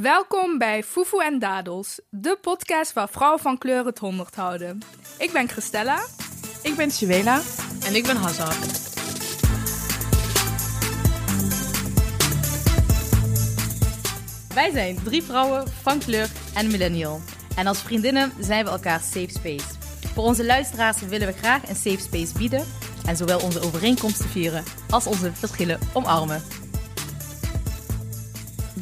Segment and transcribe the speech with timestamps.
[0.00, 4.78] Welkom bij Fufu en Dadels, de podcast waar vrouwen van kleur het honderd houden.
[5.18, 6.04] Ik ben Christella.
[6.62, 7.40] Ik ben Suela.
[7.86, 8.94] En ik ben Hazard.
[14.54, 17.20] Wij zijn drie vrouwen van kleur en millennial.
[17.56, 19.74] En als vriendinnen zijn we elkaar safe space.
[20.14, 22.66] Voor onze luisteraars willen we graag een safe space bieden
[23.06, 26.61] en zowel onze overeenkomsten vieren als onze verschillen omarmen.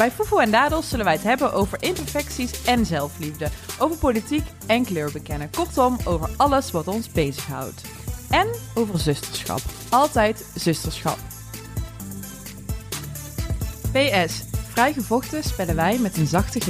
[0.01, 4.85] Bij Fufu en Dadels zullen wij het hebben over imperfecties en zelfliefde, over politiek en
[4.85, 5.50] kleur bekennen.
[5.50, 7.82] Kortom, over alles wat ons bezighoudt.
[8.31, 9.61] En over zusterschap.
[9.91, 11.18] Altijd zusterschap.
[13.93, 14.43] PS.
[14.68, 16.67] Vrij gevochten spellen wij met een zachte G.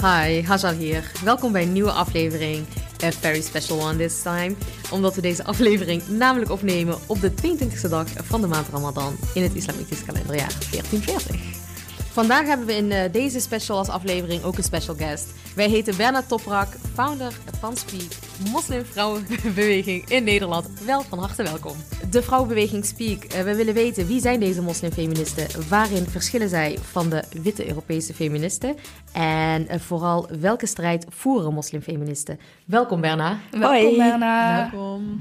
[0.00, 1.12] Hi, Hazal hier.
[1.24, 2.66] Welkom bij een nieuwe aflevering.
[3.04, 4.56] A very special one this time.
[4.90, 9.42] Omdat we deze aflevering namelijk opnemen op de 22e dag van de maand Ramadan in
[9.42, 11.69] het islamitisch kalenderjaar 1440.
[12.12, 15.34] Vandaag hebben we in eh, deze special als aflevering ook een special guest.
[15.54, 18.10] Wij heten Berna Toprak, founder van Speak,
[18.52, 20.84] moslimvrouwenbeweging in Nederland.
[20.84, 21.76] Wel van harte welkom.
[22.10, 23.24] De vrouwenbeweging Speak.
[23.24, 25.68] Eh, we willen weten wie zijn deze moslimfeministen?
[25.68, 28.76] Waarin verschillen zij van de witte Europese feministen?
[29.12, 32.38] En eh, vooral welke strijd voeren moslimfeministen?
[32.66, 33.38] Welkom Berna.
[33.50, 34.70] Welkom Berna.
[34.70, 35.20] Welkom.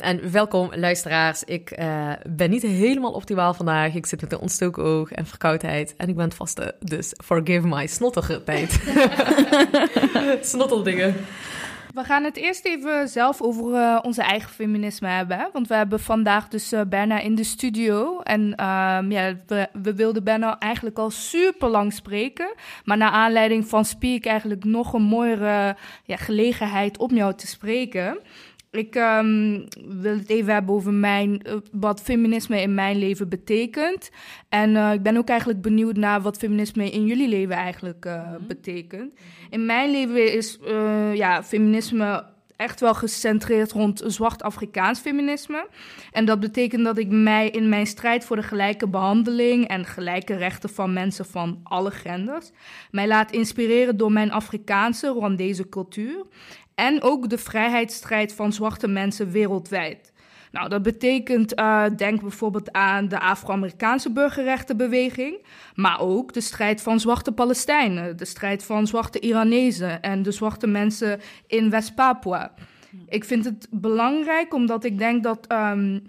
[0.00, 1.44] En welkom luisteraars.
[1.44, 3.94] Ik uh, ben niet helemaal optimaal vandaag.
[3.94, 5.94] Ik zit met een ontstoken oog en verkoudheid.
[5.96, 8.80] En ik ben het vaste, dus forgive my snottige tijd.
[10.52, 11.14] Snotteldingen.
[11.94, 15.38] We gaan het eerst even zelf over uh, onze eigen feminisme hebben.
[15.38, 15.46] Hè?
[15.52, 18.20] Want we hebben vandaag dus uh, Berna in de studio.
[18.20, 22.54] En um, ja, we, we, wilden Berna eigenlijk al super lang spreken.
[22.84, 28.18] Maar naar aanleiding van Speak eigenlijk nog een mooiere ja, gelegenheid om jou te spreken.
[28.70, 34.10] Ik um, wil het even hebben over mijn, uh, wat feminisme in mijn leven betekent.
[34.48, 38.14] En uh, ik ben ook eigenlijk benieuwd naar wat feminisme in jullie leven eigenlijk uh,
[38.14, 38.46] mm -hmm.
[38.46, 39.12] betekent.
[39.50, 40.58] In mijn leven is
[41.14, 42.24] ja, feminisme
[42.60, 45.68] echt wel gecentreerd rond zwart Afrikaans feminisme.
[46.12, 50.34] En dat betekent dat ik mij in mijn strijd voor de gelijke behandeling en gelijke
[50.34, 52.50] rechten van mensen van alle genders,
[52.90, 56.26] mij laat inspireren door mijn Afrikaanse, Rwandese cultuur
[56.80, 60.12] en ook de vrijheidsstrijd van zwarte mensen wereldwijd.
[60.52, 67.00] Nou, dat betekent, uh, denk bijvoorbeeld aan de Afro-Amerikaanse burgerrechtenbeweging, maar ook de strijd van
[67.00, 72.52] zwarte Palestijnen, de strijd van zwarte Iranezen en de zwarte mensen in West-Papua.
[73.08, 76.02] Ik vind het belangrijk omdat ik denk dat um,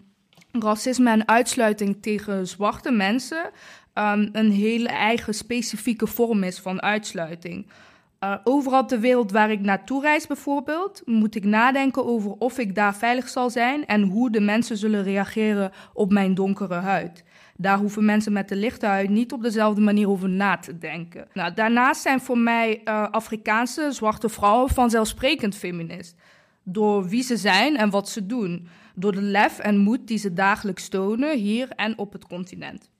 [0.52, 3.50] racisme en uitsluiting tegen zwarte mensen
[3.94, 7.68] um, een hele eigen specifieke vorm is van uitsluiting.
[8.24, 12.76] Uh, overal ter wereld waar ik naartoe reis bijvoorbeeld, moet ik nadenken over of ik
[12.76, 17.24] daar veilig zal zijn en hoe de mensen zullen reageren op mijn donkere huid.
[17.58, 21.28] Daar hoeven mensen met de lichte huid niet op dezelfde manier over na te denken.
[21.34, 26.16] Nou, daarnaast zijn voor mij uh, Afrikaanse zwarte vrouwen vanzelfsprekend feminist.
[26.64, 28.68] Door wie ze zijn en wat ze doen.
[28.96, 32.91] Door de lef en moed die ze dagelijks tonen hier en op het continent.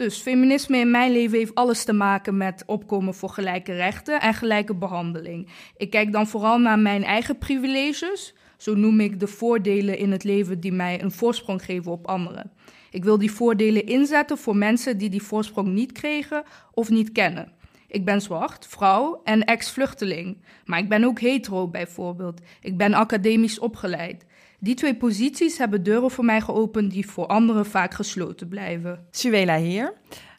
[0.00, 4.34] Dus feminisme in mijn leven heeft alles te maken met opkomen voor gelijke rechten en
[4.34, 5.48] gelijke behandeling.
[5.76, 8.34] Ik kijk dan vooral naar mijn eigen privileges.
[8.56, 12.50] Zo noem ik de voordelen in het leven die mij een voorsprong geven op anderen.
[12.90, 17.52] Ik wil die voordelen inzetten voor mensen die die voorsprong niet kregen of niet kennen.
[17.88, 20.36] Ik ben zwart, vrouw en ex-vluchteling.
[20.64, 22.40] Maar ik ben ook hetero bijvoorbeeld.
[22.60, 24.24] Ik ben academisch opgeleid.
[24.60, 29.06] Die twee posities hebben deuren voor mij geopend die voor anderen vaak gesloten blijven.
[29.10, 29.92] Suela hier.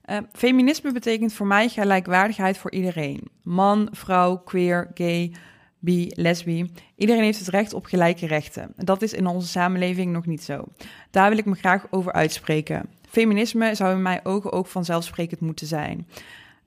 [0.05, 3.21] Uh, feminisme betekent voor mij gelijkwaardigheid voor iedereen.
[3.43, 5.31] Man, vrouw, queer, gay,
[5.79, 6.71] bi, lesbi.
[6.95, 8.73] Iedereen heeft het recht op gelijke rechten.
[8.75, 10.63] Dat is in onze samenleving nog niet zo.
[11.11, 12.89] Daar wil ik me graag over uitspreken.
[13.09, 16.07] Feminisme zou in mijn ogen ook vanzelfsprekend moeten zijn.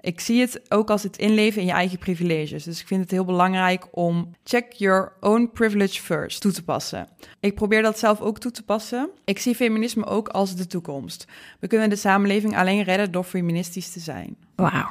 [0.04, 2.64] Ik zie het ook als het inleven in je eigen privileges.
[2.64, 7.08] Dus ik vind het heel belangrijk om check your own privilege first toe te passen.
[7.40, 9.10] Ik probeer dat zelf ook toe te passen.
[9.24, 11.24] Ik zie feminisme ook als de toekomst.
[11.60, 14.36] We kunnen de samenleving alleen redden door feministisch te zijn.
[14.54, 14.88] Wauw.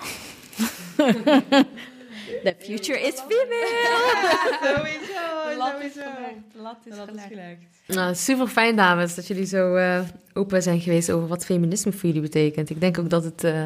[2.44, 3.82] The future is female.
[3.84, 5.86] Ja, sowieso.
[5.86, 6.36] Is gelegd.
[6.54, 7.60] Lat is gelegd.
[7.88, 10.00] Nou, super fijn, dames, dat jullie zo uh,
[10.34, 12.70] open zijn geweest over wat feminisme voor jullie betekent.
[12.70, 13.44] Ik denk ook dat het.
[13.44, 13.64] Uh,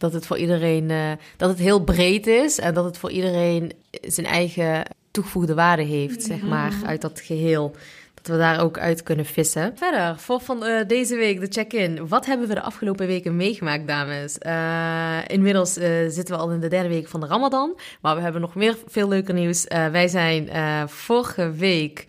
[0.00, 3.72] dat het voor iedereen uh, dat het heel breed is en dat het voor iedereen
[3.90, 7.74] zijn eigen toegevoegde waarde heeft, zeg maar, uit dat geheel.
[8.14, 9.72] Dat we daar ook uit kunnen vissen.
[9.76, 12.08] Verder, voor van uh, deze week de check-in.
[12.08, 14.36] Wat hebben we de afgelopen weken meegemaakt, dames?
[14.46, 17.78] Uh, inmiddels uh, zitten we al in de derde week van de Ramadan.
[18.00, 19.64] Maar we hebben nog meer veel leuker nieuws.
[19.68, 20.48] wij zijn
[20.88, 22.06] vorige week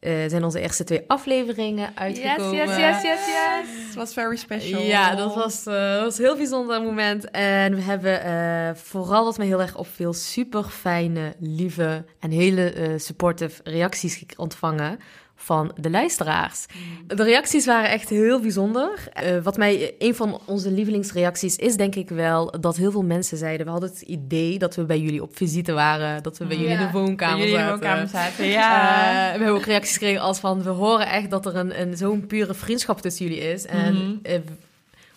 [0.00, 2.56] eh, zijn onze eerste twee afleveringen uitgekomen.
[2.56, 3.86] Yes, yes, yes, yes, yes.
[3.86, 4.82] Het was very special.
[4.82, 7.30] Ja, dat was, eh, dat was een heel bijzonder moment.
[7.30, 12.72] En we hebben eh, vooral wat me heel erg opviel, super fijne, lieve en hele
[12.72, 14.98] eh, supportive reacties gek- ontvangen
[15.42, 16.66] van de luisteraars.
[17.06, 19.08] De reacties waren echt heel bijzonder.
[19.12, 23.36] Eh, wat mij, een van onze lievelingsreacties is denk ik wel dat heel veel mensen
[23.38, 26.56] zeiden, we hadden het idee dat we bij jullie op visite waren, dat we bij
[26.56, 26.86] jullie in Ja.
[26.86, 27.68] de woonkamer de zaten.
[27.70, 28.44] woonkamer zaten.
[28.44, 29.32] Eh, Ja.
[29.32, 30.62] we hebben ook reacties gekregen als van...
[30.62, 33.66] we horen echt dat er een, een zo'n pure vriendschap tussen jullie is.
[33.66, 34.12] En Mhm.
[34.22, 34.38] eh,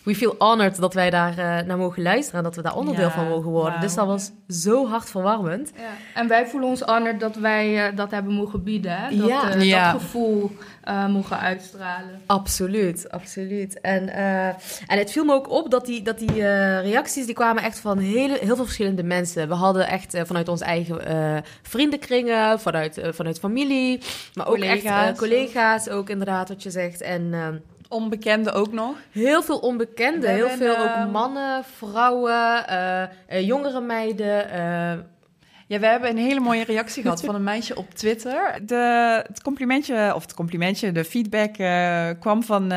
[0.04, 2.38] we feel honored dat wij daar eh, naar mogen luisteren...
[2.38, 3.80] en dat we daar onderdeel Ja, van mogen worden.
[3.80, 5.72] Dus dat was zo hartverwarmend.
[5.76, 5.82] Ja.
[6.20, 8.96] En wij voelen ons honored dat wij eh, dat hebben mogen bieden.
[8.96, 9.16] Hè?
[9.16, 9.50] Dat, Ja.
[9.50, 9.92] eh, Ja.
[9.92, 10.50] dat gevoel
[10.82, 12.20] eh, mogen uitstralen.
[12.26, 13.80] Absoluut, absoluut.
[13.80, 14.46] En, eh,
[14.86, 17.26] en het viel me ook op dat die, dat die eh, reacties...
[17.26, 19.48] die kwamen echt van hele, heel veel verschillende mensen.
[19.48, 22.60] We hadden echt vanuit onze eigen eh, vriendenkringen...
[22.60, 24.00] Vanuit, eh, vanuit familie,
[24.34, 25.10] maar ook echt Collega's.
[25.10, 27.00] eh, collega's ook inderdaad wat je zegt.
[27.00, 27.32] En...
[27.94, 28.96] Onbekende ook nog.
[29.10, 32.66] Heel veel onbekenden, We heel veel ook ehm, mannen, vrouwen,
[33.26, 34.50] eh, jongere meiden.
[34.50, 34.92] eh,
[35.66, 38.58] Ja, we hebben een hele mooie reactie gehad van een meisje op Twitter.
[38.66, 41.54] De, het complimentje, of het complimentje, de feedback
[42.20, 42.72] kwam van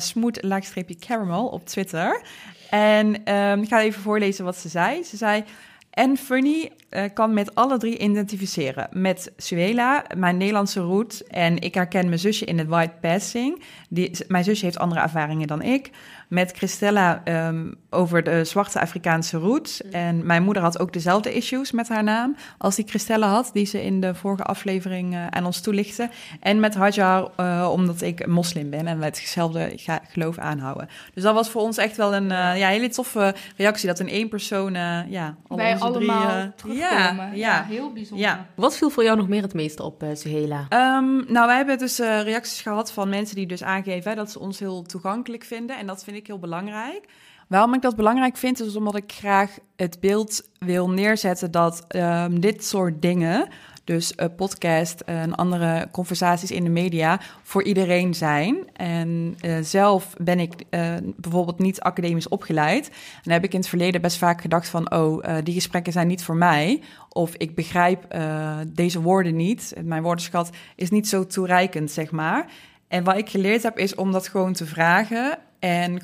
[0.00, 2.22] smooth laagstreepje caramel op Twitter.
[2.70, 5.04] En ehm, ik ga even voorlezen wat ze zei.
[5.04, 5.44] Ze zei...
[5.92, 8.88] En Funny eh, kan met alle drie identificeren.
[8.90, 11.22] Met Suela, mijn Nederlandse root.
[11.28, 13.62] En ik herken mijn zusje in het white passing.
[13.88, 15.90] Die, mijn zusje heeft andere ervaringen dan ik.
[16.28, 19.82] Met Christella ehm, over de zwarte Afrikaanse roots.
[19.82, 23.66] En mijn moeder had ook dezelfde issues met haar naam als die Christella had, die
[23.66, 26.10] ze in de vorige aflevering eh, aan ons toelichtte.
[26.40, 29.72] En met Hajar, eh, omdat ik moslim ben en wij hetzelfde
[30.08, 30.88] geloof aanhouden.
[31.14, 34.28] Dus dat was voor ons echt wel een ja, hele toffe reactie, dat in één
[34.28, 34.74] persoon,
[35.08, 35.36] ja,
[35.82, 36.76] allemaal terugkomen.
[36.76, 37.64] Ja, ja.
[37.64, 38.26] heel bijzonder.
[38.26, 38.46] Ja.
[38.54, 40.66] wat viel voor jou nog meer het meeste op, eh Suhela?
[40.68, 44.30] Ehm, nou, wij hebben dus eh, reacties gehad van mensen die dus aangeven hè, dat
[44.30, 45.78] ze ons heel toegankelijk vinden.
[45.78, 47.08] En dat vind ik heel belangrijk.
[47.48, 52.40] Waarom ik dat belangrijk vind, is omdat ik graag het beeld wil neerzetten dat ehm,
[52.40, 53.48] dit soort dingen,
[53.84, 58.56] dus een podcast en andere conversaties in de media, voor iedereen zijn.
[58.72, 62.90] En eh, zelf ben ik eh, bijvoorbeeld niet academisch opgeleid.
[63.24, 66.06] En heb ik in het verleden best vaak gedacht van, oh, eh, die gesprekken zijn
[66.06, 66.82] niet voor mij.
[67.08, 68.20] Of ik begrijp
[68.66, 69.74] deze woorden niet.
[69.84, 72.46] Mijn woordenschat is niet zo toereikend, zeg maar.
[72.88, 75.38] En wat ik geleerd heb, is om dat gewoon te vragen.
[75.58, 76.00] En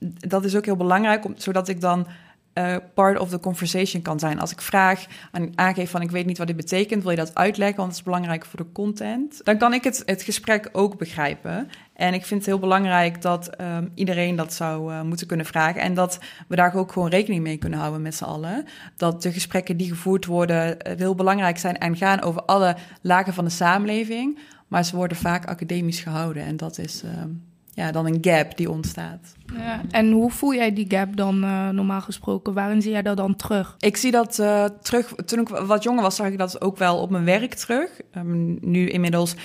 [0.00, 2.06] dat is ook heel belangrijk, zodat ik dan
[2.52, 4.40] eh, part of the conversation kan zijn.
[4.40, 7.34] Als ik vraag en aangeef van ik weet niet wat dit betekent, wil je dat
[7.34, 9.40] uitleggen, want het is belangrijk voor de content.
[9.44, 11.68] Dan kan ik het, het gesprek ook begrijpen.
[11.94, 15.80] En ik vind het heel belangrijk dat ehm, iedereen dat zou eh, moeten kunnen vragen.
[15.80, 16.18] En dat
[16.48, 18.64] we daar ook gewoon rekening mee kunnen houden met z'n allen.
[18.96, 23.34] Dat de gesprekken die gevoerd worden eh, heel belangrijk zijn en gaan over alle lagen
[23.34, 24.38] van de samenleving.
[24.68, 26.42] Maar ze worden vaak academisch gehouden.
[26.42, 27.30] En dat is ehm,
[27.80, 29.34] ja, dan een gap die ontstaat.
[29.56, 29.80] Ja.
[29.90, 32.54] En hoe voel jij die gap dan eh, normaal gesproken?
[32.54, 33.76] Waarin zie jij dat dan terug?
[33.78, 35.14] Ik zie dat eh, terug.
[35.24, 38.00] Toen ik wat jonger was, zag ik dat ook wel op mijn werk terug.
[38.10, 39.36] Ehm, nu inmiddels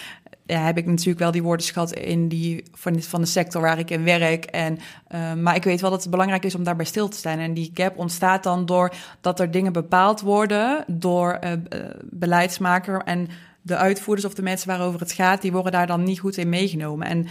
[0.46, 3.90] ja, heb ik natuurlijk wel die woordenschat in die van, van de sector waar ik
[3.90, 4.46] in werk.
[4.46, 7.40] En, ehm, maar ik weet wel dat het belangrijk is om daarbij stil te staan.
[7.40, 11.60] En die gap ontstaat dan door dat er dingen bepaald worden door eh, eh,
[12.04, 13.28] beleidsmaker en
[13.66, 16.50] de uitvoerders of de mensen waarover het gaat, die worden daar dan niet goed in
[16.50, 17.08] meegenomen.
[17.08, 17.28] En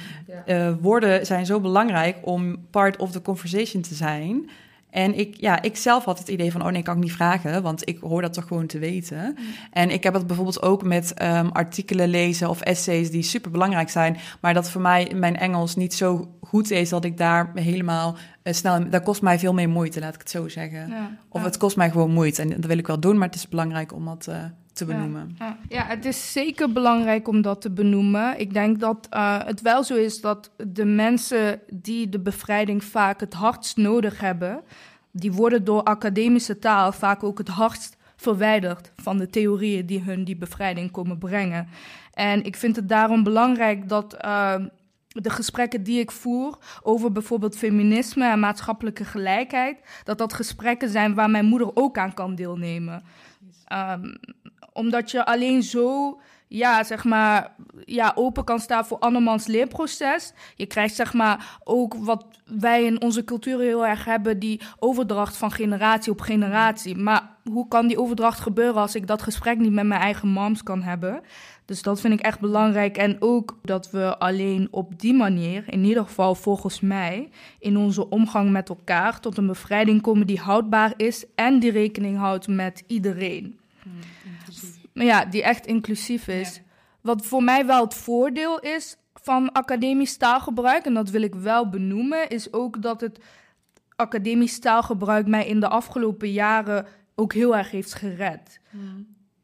[0.46, 4.50] eh, woorden zijn zo belangrijk om part of the conversation te zijn.
[4.90, 7.62] En ik, ja, ik zelf had het idee van, oh nee, kan ik niet vragen,
[7.62, 9.36] want ik hoor dat toch gewoon te weten.
[9.70, 13.91] En ik heb het bijvoorbeeld ook met ehm, artikelen lezen of essays die super belangrijk
[13.91, 18.17] zijn, maar dat voor mij mijn Engels niet zo goed is dat ik daar helemaal
[18.43, 20.88] eh, snel, dat kost mij veel meer moeite, laat ik het zo zeggen.
[20.88, 21.10] Ja.
[21.29, 21.46] Of Ja.
[21.46, 23.93] het kost mij gewoon moeite en dat wil ik wel doen, maar het is belangrijk
[23.93, 24.36] om dat eh,
[24.74, 25.36] te benoemen.
[25.38, 28.40] Ja, ja, het is zeker belangrijk om dat te benoemen.
[28.40, 33.20] Ik denk dat eh, het wel zo is dat de mensen die de bevrijding vaak
[33.20, 34.62] het hardst nodig hebben,
[35.10, 40.24] die worden door academische taal vaak ook het hardst verwijderd van de theorieën die hun
[40.24, 41.69] die bevrijding komen brengen.
[42.12, 44.54] En ik vind het daarom belangrijk dat eh,
[45.08, 51.14] de gesprekken die ik voer over bijvoorbeeld feminisme en maatschappelijke gelijkheid, dat dat gesprekken zijn
[51.14, 53.02] waar mijn moeder ook aan kan deelnemen.
[53.64, 54.14] Ehm,
[54.74, 57.54] omdat je alleen zo, ja, zeg maar,
[57.84, 60.32] ja, open kan staan voor andermans leerproces.
[60.56, 65.36] Je krijgt, zeg maar, ook wat wij in onze cultuur heel erg hebben, die overdracht
[65.36, 66.96] van generatie op generatie.
[66.96, 70.62] Maar hoe kan die overdracht gebeuren als ik dat gesprek niet met mijn eigen moms
[70.62, 71.22] kan hebben?
[71.64, 72.96] Dus dat vind ik echt belangrijk.
[72.96, 78.08] En ook dat we alleen op die manier, in ieder geval volgens mij, in onze
[78.08, 82.84] omgang met elkaar tot een bevrijding komen die houdbaar is en die rekening houdt met
[82.86, 83.58] iedereen.
[83.84, 84.13] Maar
[84.94, 86.60] ja, die echt inclusief is.
[87.01, 91.69] Wat voor mij wel het voordeel is van academisch taalgebruik, en dat wil ik wel
[91.69, 93.19] benoemen, is ook dat het
[93.96, 98.60] academisch taalgebruik mij in de afgelopen jaren ook heel erg heeft gered.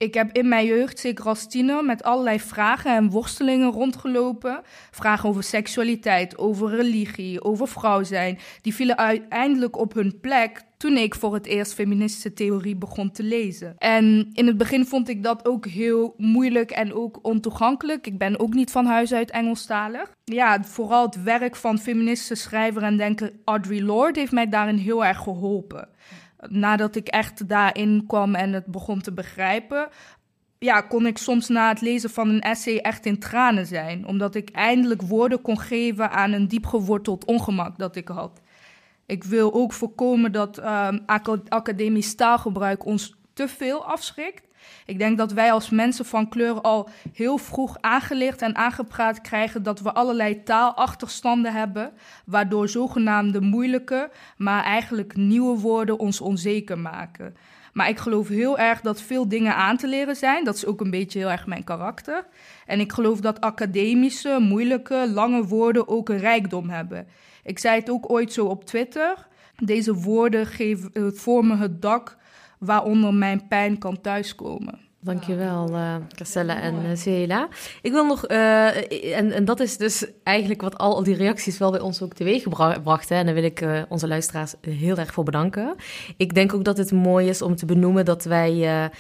[0.01, 4.61] Ik heb in mijn jeugd, zeker als tiener, met allerlei vragen en worstelingen rondgelopen.
[4.91, 8.39] Vragen over seksualiteit, over religie, over vrouw zijn.
[8.63, 13.23] Die vielen uiteindelijk op hun plek toen ik voor het eerst feministische theorie begon te
[13.23, 13.75] lezen.
[13.79, 18.07] En in het begin vond ik dat ook heel moeilijk en ook ontoegankelijk.
[18.07, 20.15] Ik ben ook niet van huis uit Engelstalig.
[20.25, 25.05] Ja, vooral het werk van feministische schrijver en denker Audre Lorde heeft mij daarin heel
[25.05, 25.89] erg geholpen
[26.49, 29.89] nadat ik echt daarin kwam en het begon te begrijpen,
[30.59, 34.07] ja, kon ik soms na het lezen van een essay echt in tranen zijn.
[34.07, 38.41] Omdat ik eindelijk woorden kon geven aan een diepgeworteld ongemak dat ik had.
[39.07, 41.03] Ik wil ook voorkomen dat um,
[41.49, 44.49] academisch taalgebruik ons te veel afschrikt.
[44.87, 49.63] Ik denk dat wij als mensen van kleur al heel vroeg aangeleerd en aangepraat krijgen
[49.63, 51.93] dat we allerlei taalachterstanden hebben,
[52.25, 57.37] waardoor zogenaamde moeilijke, maar eigenlijk nieuwe woorden ons onzeker maken.
[57.73, 60.45] Maar ik geloof heel erg dat veel dingen aan te leren zijn.
[60.45, 62.27] Dat is ook een beetje heel erg mijn karakter.
[62.67, 67.07] En ik geloof dat academische, moeilijke, lange woorden ook een rijkdom hebben.
[67.45, 69.29] Ik zei het ook ooit zo op Twitter.
[69.57, 72.17] Deze woorden geven, eh, vormen het dak
[72.61, 74.79] waaronder mijn pijn kan thuiskomen.
[75.03, 77.43] Dankjewel, uh, Castella en uh.
[77.83, 81.71] Ik wil nog, uh, en, en dat is dus eigenlijk wat al die reacties wel
[81.71, 83.09] bij ons ook teweeg gebracht.
[83.09, 85.75] Hè, en daar wil ik uh, onze luisteraars heel erg voor bedanken.
[86.17, 88.91] Ik denk ook dat het mooi is om te benoemen dat wij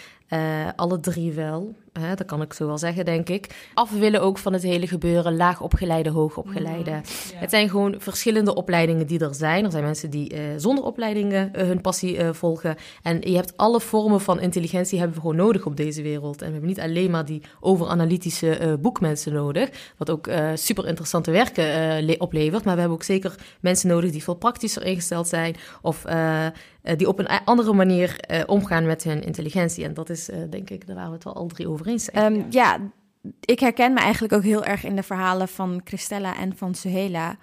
[0.76, 4.38] alle drie wel hè, dat kan ik zo wel zeggen, denk ik, af willen ook
[4.38, 6.90] van het hele gebeuren laagopgeleide, hoogopgeleide.
[6.90, 7.00] Mm,
[7.35, 9.64] Het zijn gewoon verschillende opleidingen die er zijn.
[9.64, 12.76] Er zijn mensen die uh, zonder opleidingen uh, hun passie uh, volgen.
[13.02, 16.40] En je hebt alle vormen van intelligentie hebben we gewoon nodig op deze wereld.
[16.40, 22.20] En we hebben niet alleen maar die overanalytische boekmensen nodig, wat ook super interessante werken
[22.20, 22.64] oplevert.
[22.64, 26.04] Maar we hebben ook zeker mensen nodig die veel praktischer ingesteld zijn of
[26.82, 29.84] die op een andere manier omgaan met hun intelligentie.
[29.84, 32.78] En dat is denk ik, daar waren we het wel al drie over Um, ja,
[33.40, 37.37] ik herken me eigenlijk ook heel erg in de verhalen van Christella en van Suhela.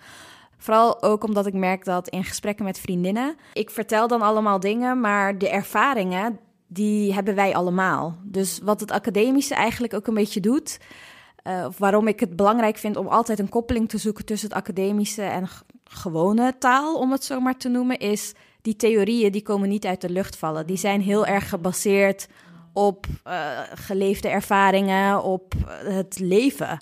[0.57, 4.99] Vooral ook omdat ik merk dat in gesprekken met vriendinnen, ik vertel dan allemaal dingen,
[4.99, 8.17] maar de ervaringen, die hebben wij allemaal.
[8.23, 10.79] Dus wat het academische eigenlijk ook een beetje doet,
[11.43, 14.57] uh, of waarom ik het belangrijk vind om altijd een koppeling te zoeken tussen het
[14.57, 15.47] academische en
[15.83, 18.33] gewone taal, om het zo maar te noemen, is
[18.67, 20.67] die theorieën die komen niet uit de lucht vallen.
[20.67, 22.27] Die zijn heel erg gebaseerd
[22.73, 26.79] op uh, geleefde ervaringen, op uh, het leven.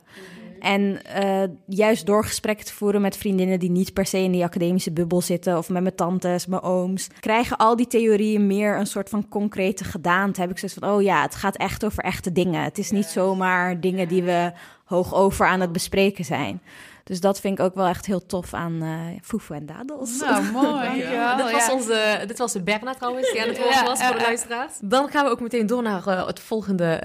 [0.59, 4.43] En uh, juist door gesprekken te voeren met vriendinnen die niet per se in die
[4.43, 8.87] academische bubbel zitten, of met mijn tantes, mijn ooms, krijgen al die theorieën meer een
[8.87, 10.41] soort van concrete gedaante.
[10.41, 12.63] Heb ik zoiets van: oh ja, het gaat echt over echte dingen.
[12.63, 14.51] Het is niet zomaar dingen die we
[14.85, 16.61] hoog over aan het bespreken zijn.
[17.05, 20.19] Dus dat vind ik ook wel echt heel tof aan uh, Fufu en Dadels.
[20.19, 20.97] Nou, mooi.
[21.11, 21.35] ja.
[21.35, 24.21] dit, was onze, dit was de Berna trouwens, die aan het woord was voor de
[24.21, 24.73] luisteraars.
[24.81, 27.01] Dan gaan we ook meteen door naar uh, het volgende,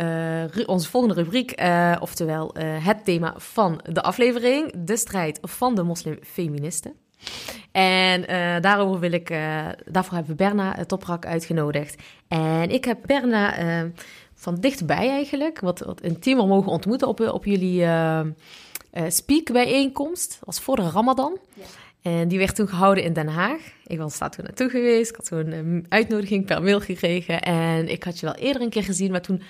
[0.56, 1.62] uh, onze volgende rubriek.
[2.00, 4.72] oftewel het thema van de aflevering.
[4.84, 6.94] De strijd van de moslimfeministen.
[7.72, 8.22] En
[8.62, 9.28] daarover wil ik,
[9.84, 12.02] daarvoor hebben we Berna Toprak uitgenodigd.
[12.28, 13.54] En ik heb Berna
[14.34, 17.86] van dichtbij eigenlijk, wat, wat intiemer mogen ontmoeten op, op jullie
[18.94, 20.30] uh, speak-bijeenkomst.
[20.30, 21.38] Dat was voor de Ramadan.
[21.54, 21.62] Ja.
[22.02, 23.60] En die werd toen gehouden in Den Haag.
[23.86, 25.10] Ik was daar toen naartoe geweest.
[25.10, 27.42] Ik had toen een uitnodiging per mail gekregen.
[27.42, 29.42] En ik had je wel eerder een keer gezien, maar toen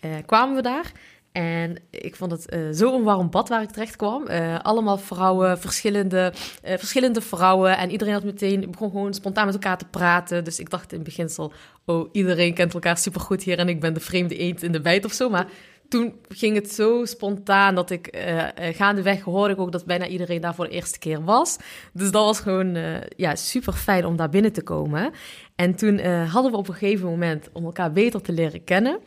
[0.00, 0.92] uh, kwamen we daar.
[1.32, 4.24] En ik vond het uh, zo een warm bad waar ik terecht kwam.
[4.28, 6.32] Uh, allemaal vrouwen, verschillende,
[6.64, 7.76] uh, verschillende vrouwen.
[7.76, 10.44] En iedereen had meteen begon gewoon spontaan met elkaar te praten.
[10.44, 11.52] Dus ik dacht in beginsel,
[11.84, 15.04] oh, iedereen kent elkaar supergoed hier en ik ben de vreemde eend in de bijt
[15.04, 15.30] of zo.
[15.30, 15.46] Maar
[15.88, 20.40] toen ging het zo spontaan dat ik uh, gaandeweg hoorde ik ook dat bijna iedereen
[20.40, 21.56] daar voor de eerste keer was.
[21.92, 25.12] Dus dat was gewoon uh, ja, super fijn om daar binnen te komen.
[25.56, 28.98] En toen hadden we op een gegeven moment, om elkaar beter te leren kennen,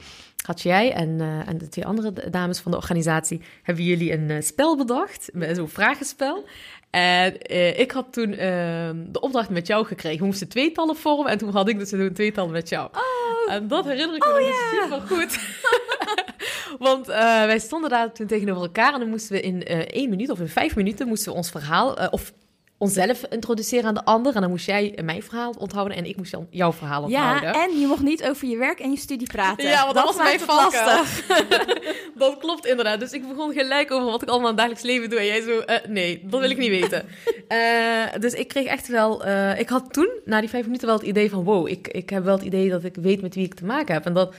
[0.46, 4.78] had jij en, en de twee andere dames van de organisatie, hebben jullie een spel
[4.78, 6.46] bedacht, zo'n vragenspel.
[6.92, 8.38] En uh, ik had toen uh,
[8.96, 10.20] de opdracht met jou gekregen.
[10.20, 12.90] We moesten tweetallen vormen en toen had ik dus een tweetal met jou.
[12.92, 13.54] Oh.
[13.54, 14.84] En dat herinner ik me oh, yeah.
[14.84, 15.40] super goed.
[16.80, 20.30] Want uh, wij stonden daar toen tegenover elkaar en dan moesten we in één minuut
[20.30, 22.34] of in vijf minuten moesten we ons verhaal, of
[22.82, 24.36] onszelf introduceren aan de ander.
[24.36, 27.51] En dan moest jij mijn verhaal onthouden en ik moest jouw verhaal onthouden.
[27.51, 29.68] Ja, en je mocht niet over je werk en je studie praten.
[29.68, 31.28] Ja, want dat, was mijn lastig.
[32.16, 33.00] dat klopt inderdaad.
[33.00, 35.20] Dus ik begon gelijk over wat ik allemaal in het dagelijks leven doe.
[35.20, 37.06] En jij zo, uh, nee, dat wil ik niet weten.
[37.50, 39.25] uh, dus ik kreeg echt wel...
[39.25, 41.44] Uh, ik had toen, na die vijf minuten, wel het idee van...
[41.44, 43.94] wow, ik, ik heb wel het idee dat ik weet met wie ik te maken
[43.94, 44.06] heb.
[44.06, 44.36] En dat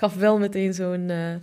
[0.00, 1.34] gaf wel meteen zo'n eh,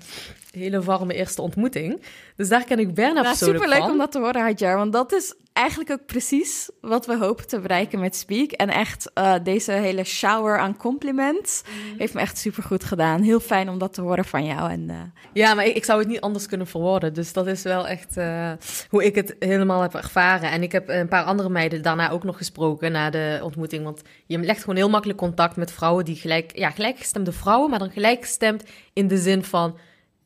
[0.52, 2.02] hele warme eerste ontmoeting.
[2.36, 3.92] Dus daar ken ik Berna Nou, persoonlijk superleuk van.
[3.92, 4.78] om dat te horen, Hadjar.
[4.78, 8.52] Want dat is eigenlijk ook precies wat we hopen te bereiken met Speak.
[8.52, 11.98] En echt, eh, deze hele shower aan compliments Mhm.
[11.98, 13.22] heeft me echt supergoed gedaan.
[13.22, 14.72] Heel fijn om dat te horen van jou.
[14.72, 14.96] En, eh,
[15.34, 17.14] Ja, maar ik, ik zou het niet anders kunnen verwoorden.
[17.14, 18.52] Dus dat is wel echt eh,
[18.90, 20.52] hoe ik het helemaal heb ervaren.
[20.52, 23.84] En ik heb een paar andere meiden daarna ook nog gesproken na de ontmoeting.
[23.84, 27.80] Want je legt gewoon heel makkelijk contact met vrouwen die gelijk, ja, gelijkgestemde vrouwen, maar
[27.80, 28.64] dan gelijkgestemd
[28.94, 29.78] in de zin van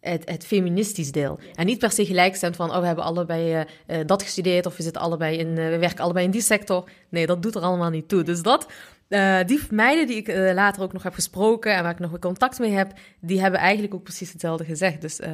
[0.02, 1.40] het, het feministisch deel.
[1.56, 3.62] En niet per se gelijkgestemd van, oh, we hebben allebei eh,
[4.00, 6.90] eh, dat gestudeerd of we zitten allebei in, eh, we werken allebei in die sector.
[7.10, 8.24] Nee, dat doet er allemaal niet toe.
[8.24, 8.68] Dus dat,
[9.12, 12.20] eh, die meiden die ik later ook nog heb gesproken en waar ik nog weer
[12.20, 15.02] contact mee heb, die hebben eigenlijk ook precies hetzelfde gezegd.
[15.02, 15.32] Dus eh,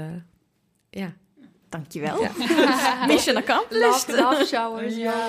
[0.89, 1.13] ja.
[1.69, 2.27] dankjewel.
[3.07, 4.07] Mission accomplished.
[4.07, 5.27] Love, love showers, ja.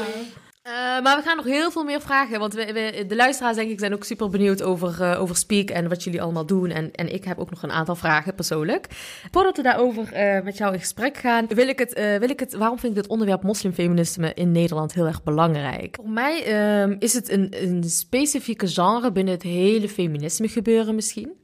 [0.68, 2.38] Eh, maar we gaan nog heel veel meer vragen.
[2.38, 5.88] Want we, de luisteraars, denk ik, zijn ook super benieuwd over, eh, over Speak en
[5.88, 6.70] wat jullie allemaal doen.
[6.70, 8.87] En, en ik heb ook nog een aantal vragen persoonlijk.
[9.30, 12.54] Voordat we daarover eh, met jou in gesprek gaan, wil ik, het, wil ik het.
[12.54, 15.96] Waarom vind ik het onderwerp moslimfeminisme in Nederland heel erg belangrijk?
[16.00, 21.38] Voor mij ehm, is het een, een specifieke genre binnen het hele feminisme gebeuren, misschien.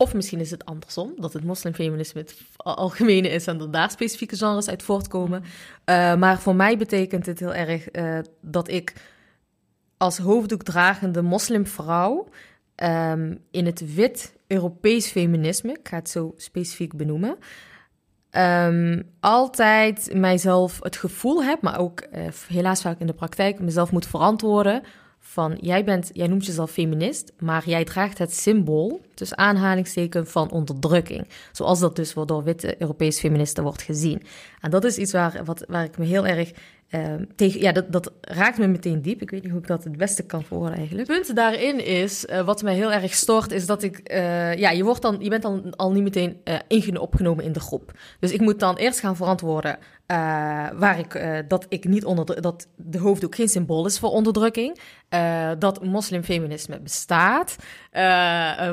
[0.00, 3.90] Of misschien is het andersom, dat het moslimfeminisme het al- algemene is en dat daar
[3.90, 5.42] specifieke genres uit voortkomen.
[5.42, 8.92] Uh, maar voor mij betekent het heel erg uh, dat ik
[9.96, 12.28] als hoofddoekdragende moslimvrouw
[12.76, 17.36] um, in het wit Europees feminisme, ik ga het zo specifiek benoemen,
[18.30, 23.92] um, altijd mijzelf het gevoel heb, maar ook uh, helaas vaak in de praktijk, mezelf
[23.92, 24.82] moet verantwoorden
[25.20, 30.50] van jij, bent, jij noemt jezelf feminist, maar jij draagt het symbool, dus aanhalingsteken van
[30.50, 31.28] onderdrukking.
[31.52, 34.22] Zoals dat dus door witte Europese feministen wordt gezien.
[34.60, 36.52] En dat is iets waar, wat, waar ik me heel erg
[36.90, 37.60] uh, tegen.
[37.60, 39.22] Ja, dat, dat raakt me meteen diep.
[39.22, 41.08] Ik weet niet hoe ik dat het beste kan verwoorden eigenlijk.
[41.08, 44.10] Het punt daarin is, uh, wat mij heel erg stoort, is dat ik.
[44.12, 47.60] Uh, ja, je, wordt dan, je bent dan al niet meteen uh, opgenomen in de
[47.60, 47.92] groep.
[48.20, 49.78] Dus ik moet dan eerst gaan verantwoorden.
[50.10, 50.16] Uh,
[50.74, 54.80] waar ik, uh, dat ik niet onder dat de hoofddoek geen symbool is voor onderdrukking,
[55.10, 57.56] uh, dat moslimfeminisme bestaat,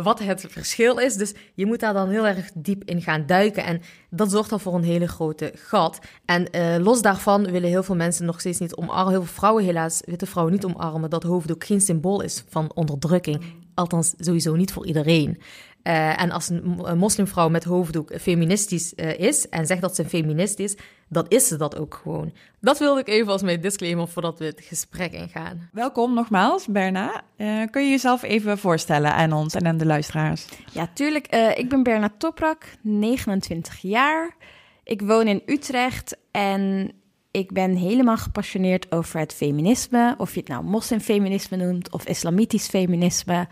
[0.03, 1.15] wat het verschil is.
[1.15, 4.59] Dus je moet daar dan heel erg diep in gaan duiken en dat zorgt dan
[4.59, 5.99] voor een hele grote gat.
[6.25, 6.47] En
[6.83, 10.25] los daarvan willen heel veel mensen nog steeds niet omarmen, heel veel vrouwen helaas, witte
[10.25, 13.43] vrouwen niet omarmen, dat hoofddoek geen symbool is van onderdrukking.
[13.73, 15.41] Althans, sowieso niet voor iedereen.
[15.81, 20.75] En als een, moslimvrouw met hoofddoek feministisch is en zegt dat ze een feminist is,
[21.09, 22.33] dan is ze dat ook gewoon.
[22.59, 25.69] Dat wilde ik even als mijn disclaimer voordat we het gesprek ingaan.
[25.71, 27.21] Welkom nogmaals, Berna.
[27.37, 30.45] Uh, kun je jezelf even voorstellen aan ons en aan de luisteraars?
[30.71, 31.27] Ja, tuurlijk.
[31.55, 34.35] ik ben Berna Toprak, 29 jaar.
[34.83, 36.91] Ik woon in Utrecht en
[37.31, 40.15] ik ben helemaal gepassioneerd over het feminisme.
[40.17, 43.47] Of je het nou moslimfeminisme noemt of islamitisch feminisme.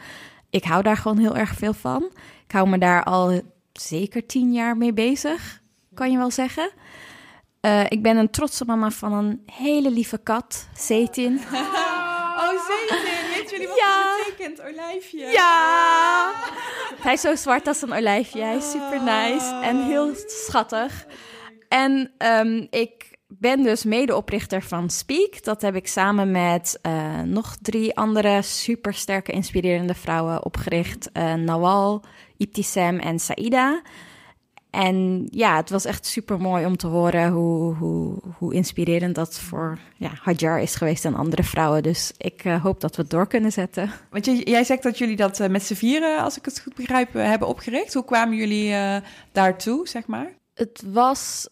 [0.50, 2.04] Ik hou daar gewoon heel erg veel van.
[2.46, 3.41] Ik hou me daar al
[3.74, 5.62] zeker tien jaar mee bezig,
[5.94, 6.72] kan je wel zeggen.
[7.65, 11.39] Uh, ik ben een trotse mama van een hele lieve kat, Zetin.
[12.36, 14.04] Oh, Zetin, weet jullie wat ja.
[14.04, 14.62] dat betekent?
[14.62, 15.25] Olijfje.
[15.25, 16.32] Ja!
[16.99, 18.41] Hij is zo zwart als een olijfje.
[18.41, 21.06] Hij is super nice en heel schattig.
[21.69, 25.43] En um, ik ben dus medeoprichter van Speak.
[25.43, 31.10] Dat heb ik samen met uh, nog drie andere supersterke, inspirerende vrouwen opgericht.
[31.13, 32.04] Uh, Nawal,
[32.38, 33.82] Ibtisam en Saida.
[34.75, 39.39] En ja, het was echt super mooi om te horen hoe, hoe, hoe inspirerend dat
[39.39, 41.83] voor ja, Hajar is geweest en andere vrouwen.
[41.83, 43.91] Dus ik uh, hoop dat we het door kunnen zetten.
[44.09, 46.75] Want je, jij zegt dat jullie dat uh, met z'n vieren, als ik het goed
[46.75, 47.93] begrijp, uh, hebben opgericht.
[47.93, 48.95] Hoe kwamen jullie uh,
[49.31, 50.27] daartoe, zeg maar?
[50.53, 51.47] Het was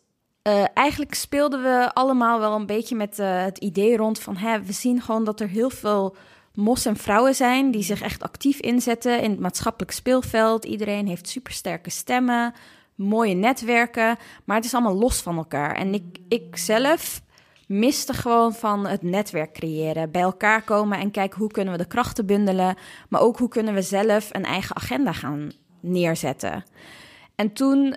[0.48, 4.38] uh, eigenlijk speelden we allemaal wel een beetje met uh, het idee rond van...
[4.38, 6.16] Hè, we zien gewoon dat er heel veel
[6.54, 7.72] moslimvrouwen zijn...
[7.72, 10.66] die zich echt actief inzetten in het maatschappelijk speelveld.
[10.66, 12.54] Iedereen heeft supersterke stemmen,
[12.96, 14.18] mooie netwerken...
[14.46, 15.76] maar het is allemaal los van elkaar.
[15.76, 17.22] En ik, ik zelf
[17.68, 20.12] miste gewoon van het netwerk creëren.
[20.12, 22.76] Bij elkaar komen en kijken hoe kunnen we de krachten bundelen...
[23.10, 25.52] maar ook hoe kunnen we zelf een eigen agenda gaan
[25.82, 26.64] neerzetten...
[27.36, 27.96] En toen uh,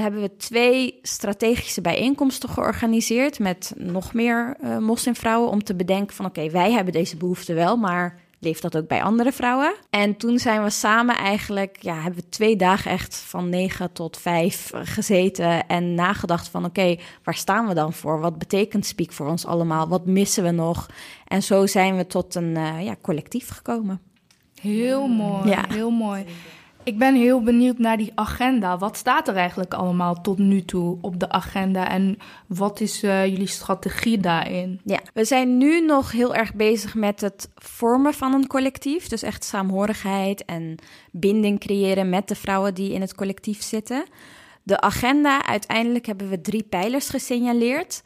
[0.00, 6.26] hebben we twee strategische bijeenkomsten georganiseerd met nog meer uh, moslimvrouwen om te bedenken van
[6.26, 9.74] oké, okay, wij hebben deze behoefte wel, maar leeft dat ook bij andere vrouwen?
[9.90, 14.16] En toen zijn we samen eigenlijk, ja, hebben we twee dagen echt van negen tot
[14.16, 18.20] vijf gezeten en nagedacht van oké, okay, waar staan we dan voor?
[18.20, 19.88] Wat betekent Speak voor ons allemaal?
[19.88, 20.86] Wat missen we nog?
[21.26, 24.00] En zo zijn we tot een uh, ja, collectief gekomen.
[24.60, 25.64] Heel mooi, Ja.
[25.68, 26.24] heel mooi.
[26.84, 28.78] Ik ben heel benieuwd naar die agenda.
[28.78, 33.26] Wat staat er eigenlijk allemaal tot nu toe op de agenda en wat is uh,
[33.26, 34.80] jullie strategie daarin?
[34.84, 39.08] Ja, we zijn nu nog heel erg bezig met het vormen van een collectief.
[39.08, 40.74] Dus echt saamhorigheid en
[41.10, 44.04] binding creëren met de vrouwen die in het collectief zitten.
[44.62, 48.02] De agenda, uiteindelijk hebben we drie pijlers gesignaleerd.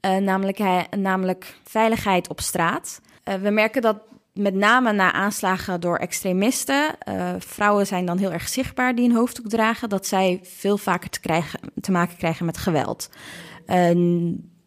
[0.00, 0.60] Uh, namelijk,
[0.96, 3.00] namelijk veiligheid op straat.
[3.24, 3.96] Uh, we merken dat
[4.38, 6.96] met name na aanslagen door extremisten.
[7.08, 9.88] Uh, vrouwen zijn dan heel erg zichtbaar die een hoofddoek dragen.
[9.88, 13.10] Dat zij veel vaker te, krijgen, te maken krijgen met geweld.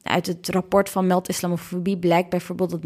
[0.01, 2.81] Uit het rapport van Meld Islamofobie blijkt bijvoorbeeld dat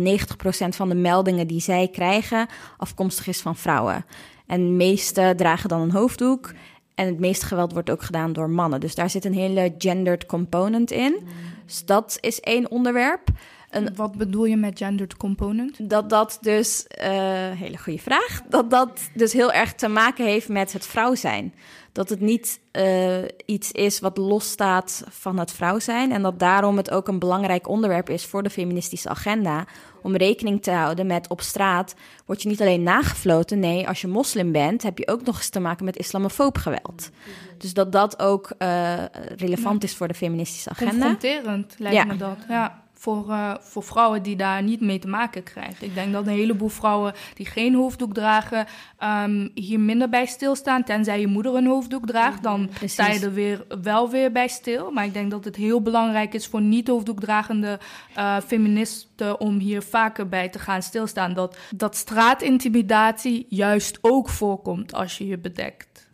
[0.65, 4.05] 90% van de meldingen die zij krijgen afkomstig is van vrouwen.
[4.47, 6.53] En de meeste dragen dan een hoofddoek.
[6.95, 8.79] En het meeste geweld wordt ook gedaan door mannen.
[8.79, 11.27] Dus daar zit een hele gendered component in.
[11.65, 13.29] Dus dat is één onderwerp.
[13.75, 15.89] Een, Wat bedoel je met gendered component?
[15.89, 17.05] Dat dat dus, uh,
[17.51, 21.53] hele goede vraag, dat dat dus heel erg te maken heeft met het vrouw zijn.
[21.91, 26.11] Dat het niet uh, iets is wat losstaat van het vrouw zijn.
[26.11, 29.65] En dat daarom het ook een belangrijk onderwerp is voor de feministische agenda.
[30.01, 33.59] Om rekening te houden met op straat word je niet alleen nagefloten.
[33.59, 37.09] Nee, als je moslim bent, heb je ook nog eens te maken met islamofoob geweld.
[37.57, 38.93] Dus dat dat ook uh,
[39.35, 40.91] relevant is voor de feministische agenda.
[40.91, 42.03] Confronterend lijkt ja.
[42.03, 45.87] me dat, ja voor, uh, voor vrouwen die daar niet mee te maken krijgen.
[45.87, 48.67] Ik denk dat een heleboel vrouwen die geen hoofddoek dragen,
[49.03, 50.83] um, hier minder bij stilstaan.
[50.83, 52.93] Tenzij je moeder een hoofddoek draagt, dan Precies.
[52.93, 54.91] sta je er weer, wel weer bij stil.
[54.91, 57.79] Maar ik denk dat het heel belangrijk is voor niet-hoofddoekdragende
[58.17, 61.33] uh, feministen om hier vaker bij te gaan stilstaan.
[61.33, 66.07] Dat, dat straatintimidatie juist ook voorkomt als je je bedekt.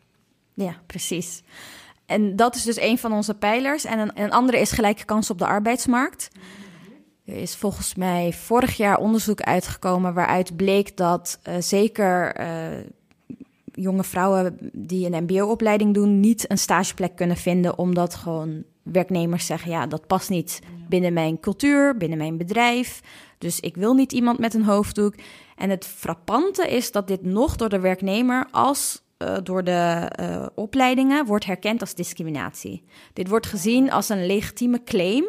[0.53, 1.43] Ja, precies.
[2.05, 3.85] En dat is dus een van onze pijlers.
[3.85, 6.29] En een, een andere is gelijke kans op de arbeidsmarkt.
[7.31, 12.85] Er is volgens mij vorig jaar onderzoek uitgekomen waaruit bleek dat uh, zeker uh,
[13.73, 19.71] jonge vrouwen die een MBO-opleiding doen, niet een stageplek kunnen vinden, omdat gewoon werknemers zeggen:
[19.71, 23.01] ja, dat past niet binnen mijn cultuur, binnen mijn bedrijf.
[23.37, 25.15] Dus ik wil niet iemand met een hoofddoek.
[25.55, 30.45] En het frappante is dat dit nog door de werknemer als uh, door de uh,
[30.55, 32.83] opleidingen wordt herkend als discriminatie.
[33.13, 35.25] Dit wordt gezien als een legitieme claim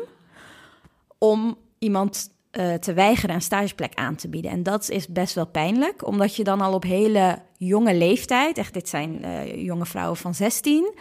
[1.19, 4.51] om iemand uh, te weigeren een stageplek aan te bieden.
[4.51, 8.75] En dat is best wel pijnlijk, omdat je dan al op hele jonge leeftijd, echt
[8.75, 10.95] dit zijn uh, jonge vrouwen van 16,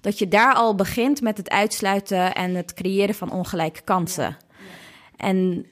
[0.00, 4.36] dat je daar al begint met het uitsluiten en het creëren van ongelijke kansen.
[5.16, 5.66] En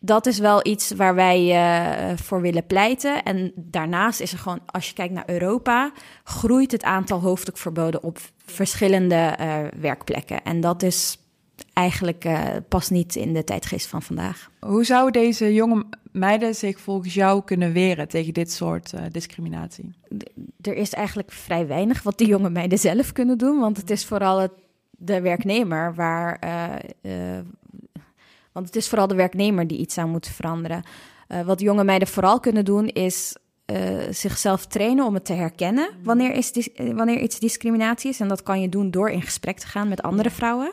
[0.00, 3.22] dat is wel iets waar wij uh, voor willen pleiten.
[3.22, 5.92] En daarnaast is er gewoon, als je kijkt naar Europa,
[6.24, 9.36] groeit het aantal hoofddoekverboden op verschillende
[9.80, 10.42] werkplekken.
[10.42, 11.18] En dat is
[11.74, 14.50] eigenlijk uh, past niet in de tijdgeest van vandaag.
[14.60, 19.92] Hoe zouden deze jonge meiden zich volgens jou kunnen weren tegen dit soort uh, discriminatie?
[20.60, 24.04] er is eigenlijk vrij weinig wat die jonge meiden zelf kunnen doen, want het is
[24.04, 24.52] vooral het,
[24.90, 26.38] de werknemer waar.
[27.02, 27.38] Uh,
[28.52, 30.82] want het is vooral de werknemer die iets aan moet veranderen.
[31.44, 33.36] wat jonge meiden vooral kunnen doen is
[34.10, 38.20] zichzelf trainen om het te herkennen wanneer, is wanneer iets discriminatie is.
[38.20, 40.72] En dat kan je doen door in gesprek te gaan met andere vrouwen.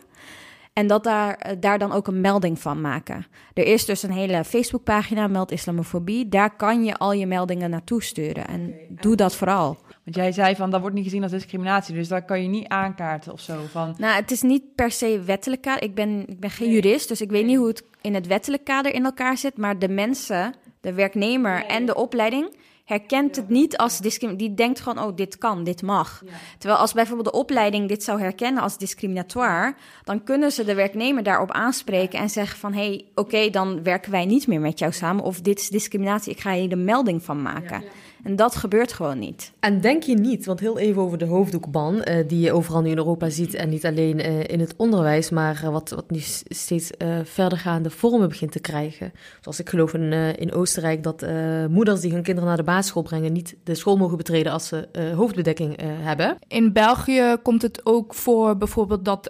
[0.73, 3.25] En dat daar, eh, daar dan ook een melding van maken.
[3.53, 6.29] Er is dus een hele Facebookpagina, Meld Islamofobie.
[6.29, 8.47] Daar kan je al je meldingen naartoe sturen.
[8.47, 9.77] En doe dat vooral.
[10.03, 11.95] Want jij zei van, dat wordt niet gezien als discriminatie.
[11.95, 13.60] Dus daar kan je niet aankaarten of zo.
[13.71, 13.95] Van...
[13.97, 15.84] Nou, het is niet per se wettelijk kader.
[15.84, 18.63] Ik ben, ik ben geen jurist, dus ik weet niet hoe het in het wettelijk
[18.63, 19.57] kader in elkaar zit.
[19.57, 22.55] Maar de mensen, de werknemer en de opleiding
[22.91, 24.47] herkent het niet als discriminatie.
[24.47, 26.23] Die denkt gewoon, oh, dit kan, dit mag.
[26.58, 31.23] Terwijl als bijvoorbeeld de opleiding dit zou herkennen als discriminatoire, dan kunnen ze de werknemer
[31.23, 34.91] daarop aanspreken en zeggen van, hé, hey, oké, dan werken wij niet meer met jou
[34.91, 35.23] samen.
[35.23, 37.84] Of dit is discriminatie, ik ga hier de melding van maken.
[38.23, 39.51] En dat gebeurt gewoon niet.
[39.60, 42.89] En denk je niet, want heel even over de hoofddoekban, uh, die je overal nu
[42.89, 46.19] in Europa ziet en niet alleen uh, in het onderwijs, maar uh, wat, wat nu
[46.47, 46.89] steeds
[47.23, 49.12] verdergaande vormen begint te krijgen.
[49.41, 51.25] Zoals ik geloof in, in Oostenrijk dat
[51.69, 54.88] moeders die hun kinderen naar de basisschool brengen niet de school mogen betreden als ze
[55.15, 56.38] hoofdbedekking hebben.
[56.47, 59.29] In België komt het ook voor bijvoorbeeld dat,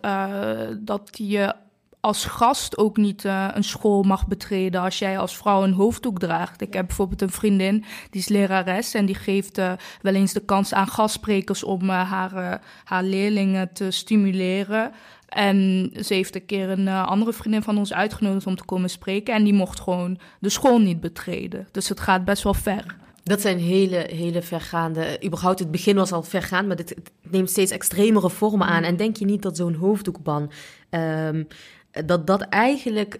[0.79, 1.53] dat je
[2.01, 6.19] als gast ook niet uh, een school mag betreden als jij als vrouw een hoofddoek
[6.19, 6.61] draagt.
[6.61, 10.45] Ik heb bijvoorbeeld een vriendin, die is lerares en die geeft uh, wel eens de
[10.45, 14.91] kans aan gastsprekers om uh, haar, haar leerlingen te stimuleren.
[15.27, 19.33] En ze heeft een keer een andere vriendin van ons uitgenodigd om te komen spreken
[19.33, 21.67] en die mocht gewoon de school niet betreden.
[21.71, 22.95] Dus het gaat best wel ver.
[23.23, 25.19] Dat zijn hele, hele vergaande.
[25.25, 26.95] Überhaupt, het begin was al vergaand, maar het,
[27.29, 28.83] neemt steeds extremere vormen aan.
[28.83, 30.51] En denk je niet dat zo'n hoofddoekban.
[30.89, 31.47] Um,
[32.05, 33.19] dat dat eigenlijk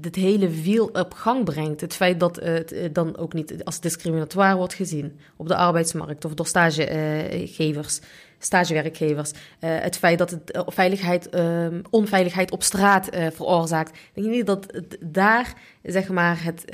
[0.00, 1.80] het hele wiel op gang brengt.
[1.80, 6.24] Het feit dat het eh, dan ook niet als discriminatoire wordt gezien op de arbeidsmarkt
[6.24, 8.00] of door stagegevers,
[8.38, 9.32] stagewerkgevers.
[9.32, 13.98] Uh, het feit dat het veiligheid, ehm, onveiligheid op straat veroorzaakt.
[14.14, 16.64] Denk niet dat daar zeg maar het,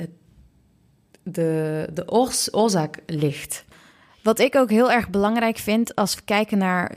[1.23, 2.11] de, de
[2.51, 3.65] oorzaak ligt.
[4.23, 6.91] Wat ik ook heel erg belangrijk vind als we kijken naar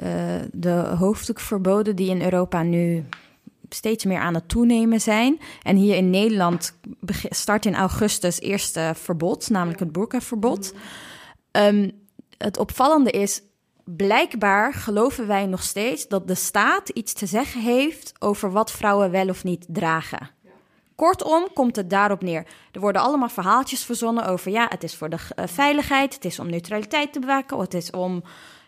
[0.52, 3.04] de hoofddoekverboden die in Europa nu
[3.72, 5.40] steeds meer aan het toenemen zijn.
[5.62, 6.78] En hier in Nederland
[7.28, 10.74] start in augustus eerste verbod, namelijk het burkaverbod.
[11.52, 11.90] Um,
[12.38, 13.42] het opvallende is,
[13.84, 19.10] blijkbaar geloven wij nog steeds dat de staat iets te zeggen heeft over wat vrouwen
[19.10, 20.30] wel of niet dragen.
[20.94, 22.46] Kortom komt het daarop neer.
[22.72, 26.38] Er worden allemaal verhaaltjes verzonnen over ja, het is voor de uh, veiligheid, het is
[26.38, 28.22] om neutraliteit te bewaken, het is om,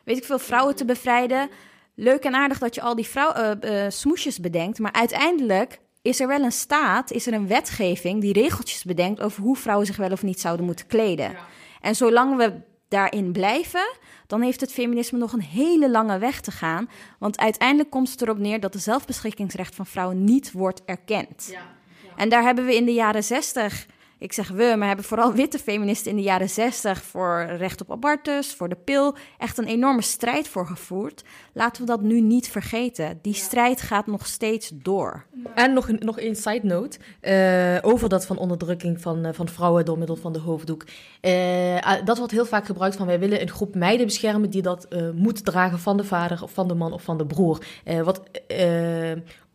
[0.05, 1.49] weet ik veel, vrouwen te bevrijden.
[1.95, 6.21] Leuk en aardig dat je al die vrouw, uh, uh, smoesjes bedenkt, maar uiteindelijk is
[6.21, 9.97] er wel een staat, is er een wetgeving die regeltjes bedenkt over hoe vrouwen zich
[9.97, 11.31] wel of niet zouden moeten kleden.
[11.31, 11.47] Ja.
[11.81, 12.53] En zolang we
[12.89, 16.89] daarin blijven, dan heeft het feminisme nog een hele lange weg te gaan.
[17.19, 21.49] Want uiteindelijk komt het erop neer dat de zelfbeschikkingsrecht van vrouwen niet wordt erkend.
[21.51, 21.61] Ja.
[22.17, 23.87] En daar hebben we in de jaren zestig,
[24.19, 27.91] ik zeg we, maar hebben vooral witte feministen in de jaren zestig voor recht op
[27.91, 31.25] abortus, voor de pil, echt een enorme strijd voor gevoerd.
[31.53, 33.19] Laten we dat nu niet vergeten.
[33.23, 35.25] Die strijd gaat nog steeds door.
[35.55, 39.85] En nog, nog een side note uh, over dat van onderdrukking van, uh, van vrouwen
[39.85, 40.85] door middel van de hoofddoek.
[41.23, 44.89] Uh, dat wordt heel vaak gebruikt van wij willen een groep meiden beschermen die dat
[45.15, 47.59] moet dragen van de vader of van de man of van de broer.
[48.05, 48.23] wat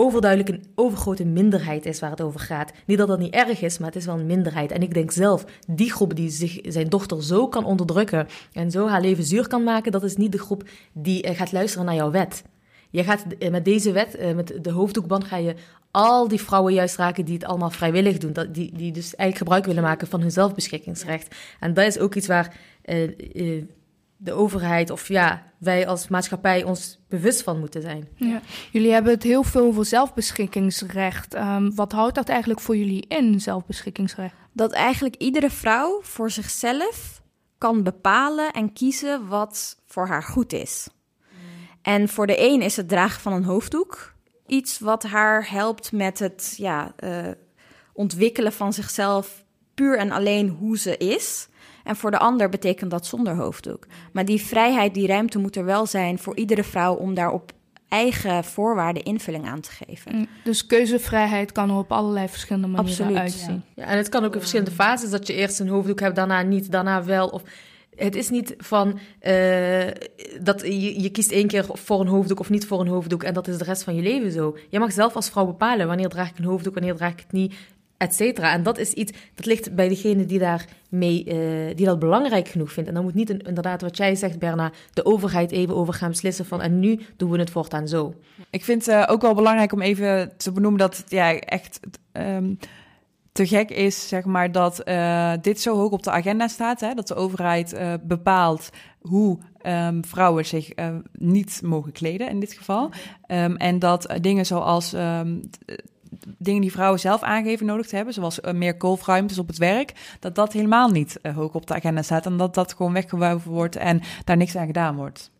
[0.01, 2.71] overduidelijk een overgrote minderheid is waar het over gaat.
[2.85, 4.71] Niet dat dat niet erg is, maar het is wel een minderheid.
[4.71, 8.87] En ik denk zelf, die groep die zich, zijn dochter zo kan onderdrukken en zo
[8.87, 12.11] haar leven zuur kan maken, dat is niet de groep die gaat luisteren naar jouw
[12.11, 12.43] wet.
[12.89, 15.55] Je gaat met deze wet, met de hoofddoekband, ga je
[15.91, 18.33] al die vrouwen juist raken die het allemaal vrijwillig doen.
[18.33, 21.35] Dat, die, die dus eigenlijk gebruik willen maken van hun zelfbeschikkingsrecht.
[21.59, 22.57] En dat is ook iets waar
[24.21, 28.07] de overheid of ja, wij als maatschappij ons bewust van moeten zijn.
[28.15, 28.41] Ja.
[28.71, 31.35] Jullie hebben het heel veel over zelfbeschikkingsrecht.
[31.35, 34.35] Um, wat houdt dat eigenlijk voor jullie in, zelfbeschikkingsrecht?
[34.53, 37.21] Dat eigenlijk iedere vrouw voor zichzelf
[37.57, 40.89] kan bepalen en kiezen wat voor haar goed is.
[41.81, 44.13] En voor de een is het dragen van een hoofddoek
[44.49, 47.27] iets wat haar helpt met het ja, uh,
[47.93, 51.47] ontwikkelen van zichzelf puur en alleen hoe ze is.
[51.89, 53.85] En voor de ander betekent dat zonder hoofddoek.
[54.13, 57.51] Maar die vrijheid, die ruimte moet er wel zijn voor iedere vrouw om daar op
[57.87, 60.15] eigen voorwaarden invulling aan te geven.
[60.15, 63.63] Mm, dus keuzevrijheid kan er op allerlei verschillende manieren Absoluut, uitzien.
[63.75, 63.83] Ja.
[63.83, 63.89] ja.
[63.89, 66.71] en het kan ook in verschillende fases dat je eerst een hoofddoek hebt, daarna niet,
[66.71, 67.27] daarna wel.
[67.27, 67.41] Of
[67.95, 68.87] het is niet van
[69.21, 69.87] uh,
[70.41, 73.33] dat je, je, kiest één keer voor een hoofddoek of niet voor een hoofddoek en
[73.33, 74.57] dat is de rest van je leven zo.
[74.69, 77.31] Je mag zelf als vrouw bepalen wanneer draag ik een hoofddoek, wanneer draag ik het
[77.31, 77.53] niet,
[77.99, 78.51] et cetera.
[78.51, 82.47] En dat is iets dat ligt bij degene die daar mee, uh, die dat belangrijk
[82.47, 82.89] genoeg vindt.
[82.89, 86.09] En dan moet niet een, inderdaad wat jij zegt, Berna, de overheid even over gaan
[86.09, 88.13] beslissen van en nu doen we het voortaan zo.
[88.49, 91.79] Ik vind het uh, ook wel belangrijk om even te benoemen dat ja, echt.
[92.13, 92.57] Um,
[93.31, 96.79] te gek is, zeg maar, dat uh, dit zo hoog op de agenda staat.
[96.79, 96.93] Hè?
[96.93, 100.71] Dat de overheid bepaalt hoe um, vrouwen zich
[101.11, 102.89] niet mogen kleden in dit geval.
[103.27, 104.95] Um, en dat dingen zoals
[106.37, 110.35] dingen die vrouwen zelf aangeven nodig te hebben, zoals meer golfruimtes op het werk, dat
[110.35, 112.25] dat helemaal niet hoog op de agenda staat.
[112.25, 115.31] En dat dat gewoon weggewuiven wordt en daar niks aan gedaan wordt.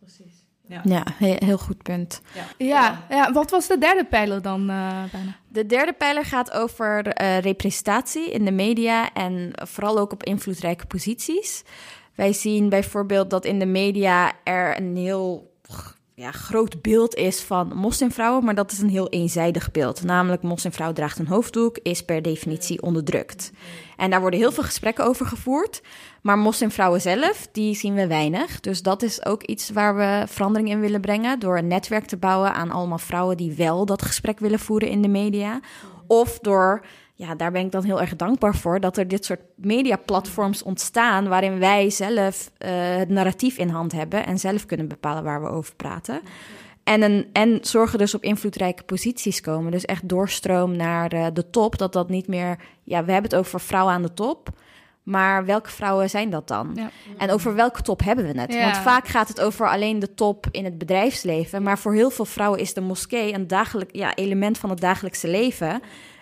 [0.70, 2.20] Ja, ja heel, goed punt.
[2.34, 2.66] Ja.
[2.66, 5.36] Ja, ja, wat was de derde pijler dan uh, bijna?
[5.48, 10.86] De derde pijler gaat over uh, representatie in de media en vooral ook op invloedrijke
[10.86, 11.62] posities.
[12.14, 15.52] Wij zien bijvoorbeeld dat in de media er een heel
[16.20, 20.04] ja, groot beeld is van moslimvrouwen, maar dat is een heel eenzijdig beeld.
[20.04, 23.52] Namelijk, moslimvrouw draagt een hoofddoek, is per definitie onderdrukt.
[23.96, 25.82] En daar worden heel veel gesprekken over gevoerd.
[26.22, 28.60] Maar moslimvrouwen zelf, die zien we weinig.
[28.60, 31.38] Dus dat is ook iets waar we verandering in willen brengen.
[31.38, 35.02] Door een netwerk te bouwen aan allemaal vrouwen die wel dat gesprek willen voeren in
[35.02, 35.60] de media.
[36.06, 36.84] Of door
[37.20, 41.28] ja, daar ben ik dan heel erg dankbaar voor dat er dit soort mediaplatforms ontstaan
[41.28, 45.48] waarin wij zelf uh, het narratief in hand hebben en zelf kunnen bepalen waar we
[45.48, 46.20] over praten.
[46.84, 49.72] En, een, en zorgen dus op invloedrijke posities komen.
[49.72, 51.78] Dus echt doorstroom naar uh, de top.
[51.78, 52.58] Dat dat niet meer.
[52.82, 54.48] Ja, we hebben het over vrouwen aan de top.
[55.02, 56.72] Maar welke vrouwen zijn dat dan?
[56.74, 56.90] Ja.
[57.18, 58.52] En over welke top hebben we het?
[58.52, 58.64] Ja.
[58.64, 61.62] Want vaak gaat het over alleen de top in het bedrijfsleven.
[61.62, 65.28] Maar voor heel veel vrouwen is de moskee een dagelijk, ja, element van het dagelijkse
[65.28, 65.80] leven.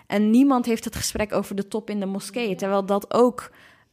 [0.09, 2.55] En niemand heeft het gesprek over de top in de moskee.
[2.55, 3.49] Terwijl dat ook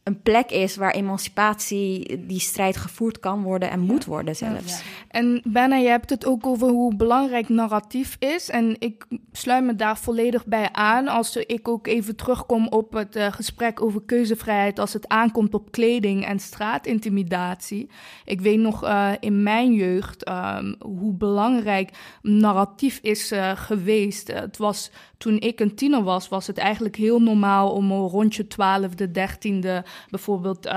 [0.07, 4.81] een plek is waar emancipatie, die strijd gevoerd kan worden en moet worden zelfs.
[5.07, 8.49] En Benna, je hebt het ook over hoe belangrijk narratief is.
[8.49, 11.07] En ik sluit me daar volledig bij aan.
[11.07, 15.71] Als ik ook even terugkom op het uh, gesprek over keuzevrijheid als het aankomt op
[15.71, 17.89] kleding en straatintimidatie.
[18.25, 24.27] Ik weet nog uh, in mijn jeugd um, hoe belangrijk narratief is uh, geweest.
[24.27, 28.47] het was toen ik een tiener was, was het eigenlijk heel normaal om rond je
[28.47, 30.71] twaalfde, dertiende bijvoorbeeld uh,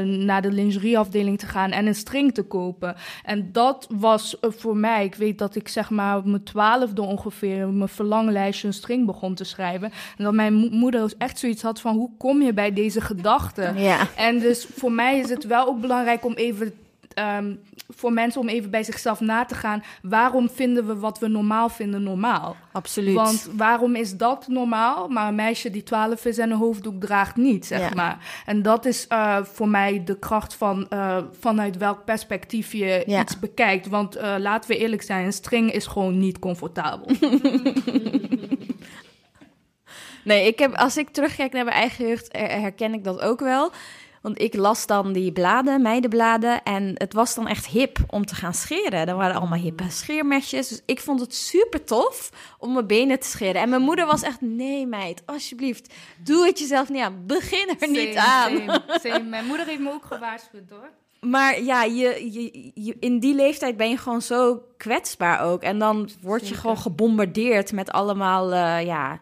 [0.00, 2.96] naar de lingerieafdeling te gaan en een string te kopen.
[3.22, 7.02] En dat was uh, voor mij, ik weet dat ik zeg maar op mijn twaalfde
[7.02, 9.92] ongeveer mijn verlanglijstje een string begon te schrijven.
[10.16, 13.78] En dat mijn mo moeder echt zoiets had van hoe kom je bij deze gedachten?
[13.78, 14.08] Ja.
[14.16, 16.74] En dus voor mij is het wel ook belangrijk om even
[17.38, 19.82] um, voor mensen om even bij zichzelf na te gaan.
[20.02, 22.56] Waarom vinden we wat we normaal vinden normaal?
[22.72, 23.14] Absoluut.
[23.14, 27.36] Want waarom is dat normaal, maar een meisje die 12 is en een hoofddoek draagt
[27.36, 27.90] niet, zeg Ja.
[27.94, 28.42] maar.
[28.46, 33.20] En dat is uh, voor mij de kracht van uh, vanuit welk perspectief je Ja.
[33.20, 33.88] iets bekijkt.
[33.88, 37.06] Want uh, laten we eerlijk zijn, een string is gewoon niet comfortabel.
[40.24, 43.40] Nee, ik heb, als ik terugkijk naar mijn eigen jeugd, her- herken ik dat ook
[43.40, 43.70] wel.
[44.24, 46.62] Want ik las dan die bladen, meidenbladen.
[46.62, 49.08] En het was dan echt hip om te gaan scheren.
[49.08, 50.68] Er waren allemaal hippe scheermesjes.
[50.68, 53.60] Dus ik vond het super tof om mijn benen te scheren.
[53.60, 57.22] En mijn moeder was echt, nee meid, alsjeblieft, doe het jezelf niet aan.
[57.26, 58.56] Begin er niet aan.
[58.56, 59.22] same, same.
[59.24, 60.90] Mijn moeder heeft me ook gewaarschuwd hoor.
[61.30, 65.62] Maar ja, je, je, je- in die leeftijd ben je gewoon zo kwetsbaar ook.
[65.62, 66.60] En dan word je Zeker.
[66.60, 69.20] gewoon gebombardeerd met allemaal eh, ja,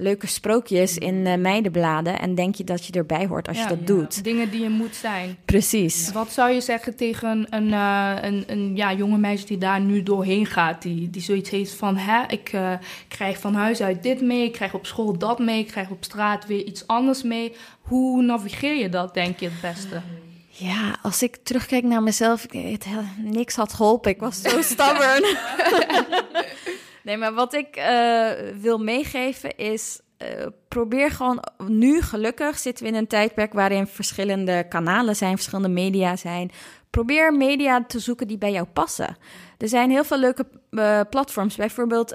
[0.00, 2.18] leuke sprookjes in eh, meidenbladen.
[2.20, 3.84] En denk je dat je erbij hoort als Ja, je dat ja.
[3.84, 4.24] doet.
[4.24, 5.36] Dingen die je moet zijn.
[5.44, 6.12] Precies.
[6.12, 10.02] Wat zou je zeggen tegen een, eh, een, een ja, jonge meisje die daar nu
[10.02, 10.82] doorheen gaat?
[10.82, 12.72] Die, die zoiets heeft van, hè, ik eh,
[13.08, 16.04] krijg van huis uit dit mee, ik krijg op school dat mee, ik krijg op
[16.04, 17.52] straat weer iets anders mee.
[17.80, 20.00] Hoe navigeer je dat, denk je, het beste?
[20.48, 22.86] Ja, als ik terugkijk naar mezelf, ik- het,
[23.18, 24.10] niks had geholpen.
[24.10, 25.24] Ik was zo stubborn.
[27.04, 30.00] nee, maar wat ik eh, wil meegeven is...
[30.16, 35.68] eh, probeer gewoon nu, gelukkig zitten we in een tijdperk waarin verschillende kanalen zijn, verschillende
[35.68, 36.50] media zijn.
[36.90, 39.16] Probeer media te zoeken die bij jou passen.
[39.58, 42.14] Er zijn heel veel leuke eh, platforms, bijvoorbeeld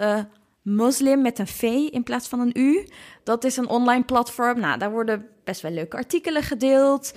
[0.61, 2.87] Muslim met een V in plaats van een U.
[3.23, 4.59] Dat is een online platform.
[4.59, 7.13] Nou, daar worden best wel leuke artikelen gedeeld.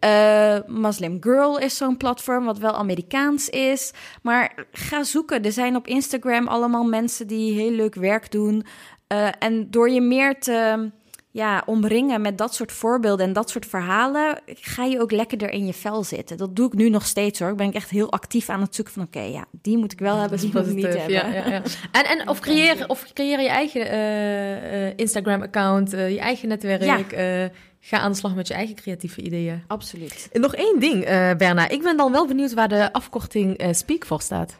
[0.00, 3.92] Eh, Muslim Girl is zo'n platform, wat wel Amerikaans is.
[4.22, 5.44] Maar ga zoeken.
[5.44, 8.64] Er zijn op Instagram allemaal mensen die heel leuk werk doen.
[9.06, 10.90] Eh, en door je meer te
[11.32, 15.66] ja, omringen met dat soort voorbeelden en dat soort verhalen, ga je ook lekkerder in
[15.66, 16.36] je vel zitten.
[16.36, 17.50] Dat doe ik nu nog steeds hoor.
[17.50, 20.16] Ik ben echt heel actief aan het zoeken van, oké, ja, die moet ik wel
[20.16, 21.10] hebben, die moet ik niet hebben.
[21.10, 21.62] Ja, ja, ja.
[21.92, 27.50] En, en of, creëer, of creëer je eigen eh, eh, Instagram-account, eh, je eigen netwerk.
[27.82, 29.62] Ga aan de slag met je eigen creatieve ideeën.
[29.66, 30.28] Absoluut.
[30.32, 31.04] En nog één ding,
[31.36, 31.68] Berna.
[31.68, 34.58] Ik ben dan wel benieuwd waar de afkorting Speak voor staat.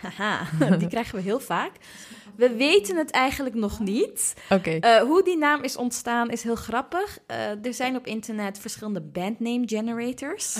[0.00, 0.46] Haha,
[0.78, 1.72] die krijgen we heel vaak.
[2.36, 4.34] We weten het eigenlijk nog niet.
[4.50, 4.70] Oké.
[4.70, 7.18] Eh, hoe die naam is ontstaan is heel grappig.
[7.26, 10.56] Eh, er zijn op internet verschillende bandname generators.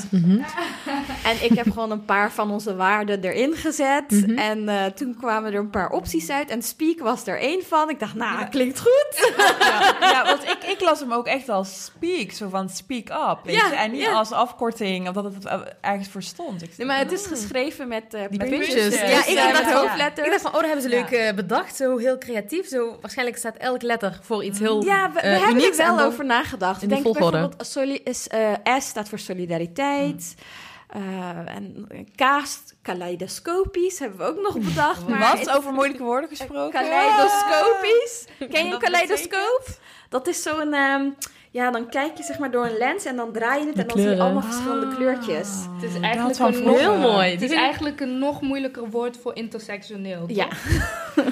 [1.24, 4.24] En ik heb gewoon een paar van onze waarden erin gezet.
[4.36, 6.50] En eh, toen kwamen er een paar opties uit.
[6.50, 7.90] En Speak was er één van.
[7.90, 9.32] Ik dacht, nou, klinkt goed.
[9.60, 13.38] Ja, ja, want ik, ik las hem ook echt als speak, zo van speak up.
[13.44, 13.74] Weet Ja, je?
[13.74, 14.12] En niet ja.
[14.12, 16.62] als afkorting, of dat het ergens voor stond.
[16.62, 18.74] Ik Nee, maar het is geschreven met, eh Die met puntjes.
[18.74, 19.26] puntjes.
[19.26, 20.26] Ja, ik dacht hoofdletters.
[20.26, 21.34] Ik dacht van, oh, dat hebben ze leuk eh,
[21.64, 21.76] bedacht.
[21.76, 22.68] Zo heel creatief.
[22.68, 25.96] Zo, waarschijnlijk staat elk letter voor iets heel Ja, we, we eh, hebben er wel
[25.96, 26.82] dan- over nagedacht.
[26.82, 27.30] in de Denk volgorde.
[27.30, 30.34] bijvoorbeeld, soli is, eh, S staat voor solidariteit.
[30.88, 35.06] Eh, en K, st- kaleidoscopisch, hebben we ook nog bedacht.
[35.08, 36.72] Maar Wat het- over moeilijke woorden gesproken?
[36.80, 38.24] Kaleidoscopisch.
[38.38, 39.66] Ken je En een kaleidoscoop?
[40.08, 40.72] Dat is zo'n...
[40.72, 41.08] ehm,
[41.54, 43.86] ja, dan kijk je zeg maar door een lens en dan draai je het en
[43.86, 45.48] dan zie je allemaal verschillende kleurtjes.
[45.80, 47.30] Het is eigenlijk een nog, Heel mooi.
[47.30, 50.26] Het is eigenlijk een nog moeilijker woord voor intersectioneel.
[50.26, 50.36] toch?
[50.36, 50.48] Ja.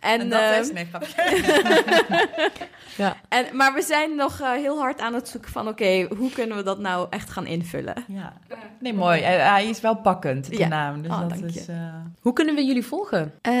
[0.00, 0.86] en, En dat ehm, is, nee.
[2.96, 3.16] Ja.
[3.28, 5.68] en, maar we zijn nog eh, heel hard aan het zoeken van...
[5.68, 7.94] oké, hoe kunnen we dat nou echt gaan invullen?
[8.08, 8.32] Ja.
[8.80, 9.20] Nee, mooi.
[9.22, 10.68] Hij hij is wel pakkend, de Ja.
[10.68, 11.02] naam.
[11.02, 11.60] Dus Oh, dat dank je.
[11.60, 11.68] is...
[11.68, 11.76] eh,
[12.20, 13.32] Hoe kunnen we jullie volgen?
[13.42, 13.52] Eh,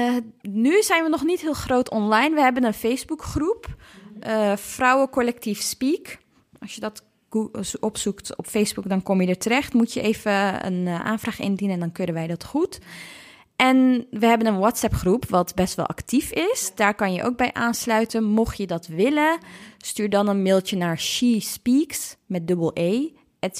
[0.42, 2.34] nu zijn we nog niet heel groot online.
[2.34, 3.66] We hebben een Facebookgroep,
[4.20, 6.18] eh Vrouwencollectief Speak.
[6.60, 7.50] Als je dat go-
[7.80, 9.72] opzoekt op Facebook, dan kom je er terecht.
[9.72, 12.78] Moet je even een eh, aanvraag indienen en dan kunnen wij dat goed.
[13.56, 16.72] En we hebben een WhatsApp-groep wat best wel actief is.
[16.74, 18.24] Daar kan je ook bij aansluiten.
[18.24, 19.38] Mocht je dat willen,
[19.78, 23.08] stuur dan een mailtje naar She Speaks met dubbel E.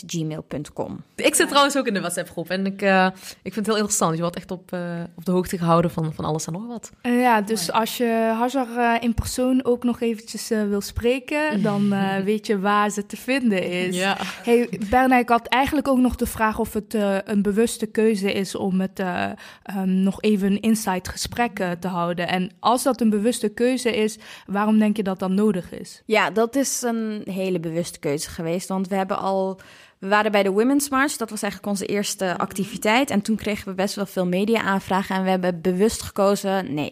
[0.06, 1.02] gmail.com.
[1.14, 3.06] Ik zit trouwens ook in de WhatsApp-groep en ik, uh,
[3.42, 4.14] ik vind het heel interessant.
[4.14, 4.80] Je wordt echt op, uh,
[5.14, 6.90] op de hoogte gehouden van, van alles en nog wat.
[7.02, 12.46] Uh, ja, dus als je Hajar in persoon ook nog eventjes wil spreken, dan weet
[12.46, 13.96] je waar ze te vinden is.
[13.96, 14.16] Ja.
[14.42, 18.54] Hey, Berna, ik had eigenlijk ook nog de vraag of het een bewuste keuze is
[18.54, 22.28] om het um, nog even een insight gesprek te houden.
[22.28, 26.02] En als dat een bewuste keuze is, waarom denk je dat dan nodig is?
[26.06, 29.60] Ja, dat is een hele bewuste keuze geweest, want we hebben al
[29.98, 33.10] we waren bij de Women's March, dat was eigenlijk onze eerste activiteit.
[33.10, 35.16] En toen kregen we best wel veel media-aanvragen.
[35.16, 36.90] En we hebben bewust gekozen: nee,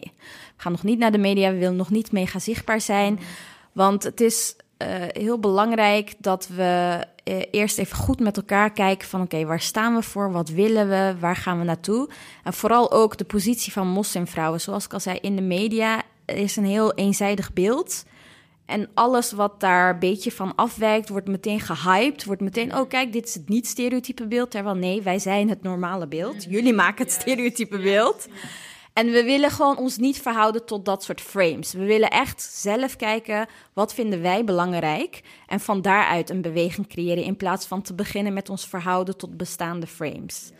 [0.55, 1.51] we gaan nog niet naar de media.
[1.51, 3.19] We willen nog niet mega zichtbaar zijn.
[3.71, 9.07] Want het is uh, heel belangrijk dat we uh, eerst even goed met elkaar kijken:
[9.07, 10.31] van oké, waar staan we voor?
[10.31, 11.15] Wat willen we?
[11.19, 12.09] Waar gaan we naartoe?
[12.43, 14.61] En vooral ook de positie van moslimvrouwen.
[14.61, 18.05] Zoals ik al zei, in de media is een heel eenzijdig beeld.
[18.65, 22.25] En alles wat daar een beetje van afwijkt, wordt meteen gehyped.
[22.25, 24.51] Wordt meteen, oh kijk, dit is het niet-stereotype beeld.
[24.51, 26.43] Terwijl nee, wij zijn het normale beeld.
[26.43, 28.27] Jullie maken het stereotype beeld.
[28.93, 31.73] En we willen gewoon ons niet verhouden tot dat soort frames.
[31.73, 35.21] We willen echt zelf kijken, wat vinden wij belangrijk?
[35.47, 39.37] En van daaruit een beweging creëren in plaats van te beginnen met ons verhouden tot
[39.37, 40.51] bestaande frames.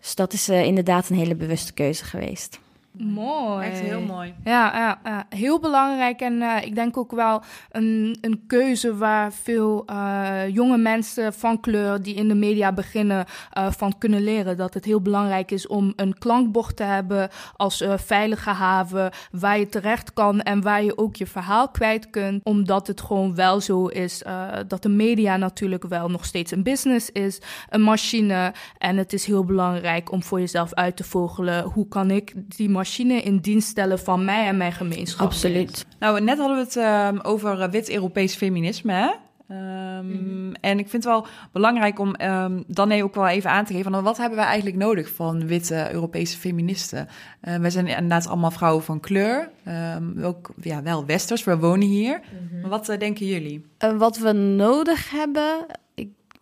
[0.00, 2.60] Dus dat is uh, inderdaad een hele bewuste keuze geweest.
[2.98, 3.66] Mooi.
[3.66, 4.34] Echt heel mooi.
[4.44, 5.26] Ja, ja, ja.
[5.28, 6.20] heel belangrijk.
[6.20, 11.60] En uh, ik denk ook wel een, een keuze waar veel uh, jonge mensen van
[11.60, 13.26] kleur die in de media beginnen
[13.58, 14.56] uh, van kunnen leren.
[14.56, 19.66] Dat het heel belangrijk is om een klankbord te hebben als veilige haven waar je
[19.66, 22.44] terecht kan en waar je ook je verhaal kwijt kunt.
[22.44, 24.22] Omdat het gewoon wel zo is
[24.66, 28.52] dat de media natuurlijk wel nog steeds een business is, een machine.
[28.78, 32.68] En het is heel belangrijk om voor jezelf uit te vogelen hoe kan ik die
[32.68, 35.26] machine machine in dienst stellen van mij en mijn gemeenschap.
[35.26, 35.86] Absoluut.
[35.98, 39.10] Nou, net hadden we het um, over uh, wit-Europees feminisme, hè?
[39.52, 40.54] Um, mm.
[40.60, 43.92] En ik vind het wel belangrijk om um, dan ook wel even aan te geven...
[43.92, 47.08] Van, wat hebben wij eigenlijk nodig van witte Europese feministen?
[47.44, 49.50] Uh, wij zijn inderdaad allemaal vrouwen van kleur.
[49.96, 52.20] Um, ook ja, wel westers, we wonen hier.
[52.20, 52.60] Mm -hmm.
[52.60, 53.66] Maar wat uh, denken jullie?
[53.84, 55.66] Uh, wat we nodig hebben...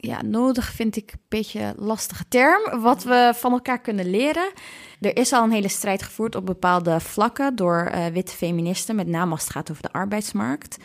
[0.03, 2.81] Ja, nodig vind ik een beetje een lastige term.
[2.81, 4.53] Wat we van elkaar kunnen leren...
[5.01, 9.07] Er is al een hele strijd gevoerd op bepaalde vlakken door uh, witte feministen, met
[9.07, 10.77] name als het gaat over de arbeidsmarkt.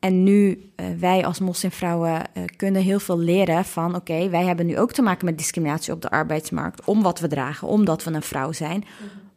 [0.00, 3.88] En nu, uh, wij als moslimvrouwen uh, kunnen heel veel leren van...
[3.88, 6.84] oké, okay, wij hebben nu ook te maken met discriminatie op de arbeidsmarkt...
[6.84, 8.84] om wat we dragen, omdat we een vrouw zijn.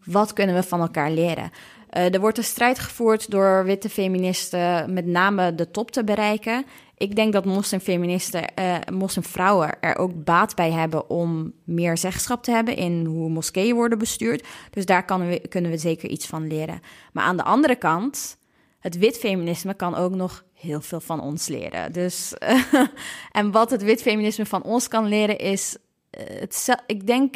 [0.04, 1.52] Wat kunnen we van elkaar leren?
[1.98, 4.94] Uh, er wordt een strijd gevoerd door witte feministen...
[4.94, 6.66] met name de top te bereiken.
[6.98, 12.52] Ik denk dat moslimfeministen, uh, moslimvrouwen er ook baat bij hebben om meer zeggenschap te
[12.52, 14.48] hebben in hoe moskeeën worden bestuurd.
[14.70, 16.80] Dus daar we, kunnen we zeker iets van leren.
[17.14, 18.38] Maar aan de andere kant,
[18.80, 21.92] het wit feminisme kan ook nog heel veel van ons leren.
[21.92, 22.34] Dus,
[23.32, 25.78] en wat het wit feminisme van ons kan leren is,
[26.12, 27.36] uh, het, ik denk,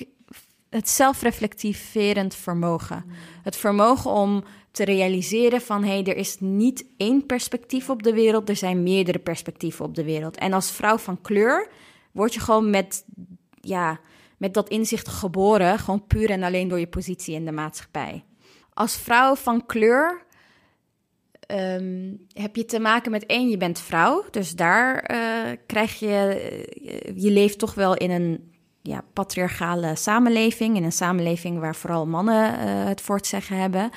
[0.70, 3.06] het zelfreflectiverend vermogen.
[3.44, 8.14] Het vermogen om te realiseren van hé, hey, er is niet één perspectief op de
[8.14, 10.38] wereld, er zijn meerdere perspectieven op de wereld.
[10.38, 11.70] En als vrouw van kleur
[12.12, 13.06] word je gewoon met,
[13.62, 14.00] ja,
[14.38, 18.24] met dat inzicht geboren, gewoon puur en alleen door je positie in de maatschappij.
[18.74, 20.26] Als vrouw van kleur
[21.52, 26.18] um, heb je te maken met één, je bent vrouw, dus daar uh, krijg je,
[27.16, 28.49] je leeft toch wel in een
[28.82, 33.90] ja, patriarchale samenleving, in een samenleving waar vooral mannen uh, het voor het zeggen hebben.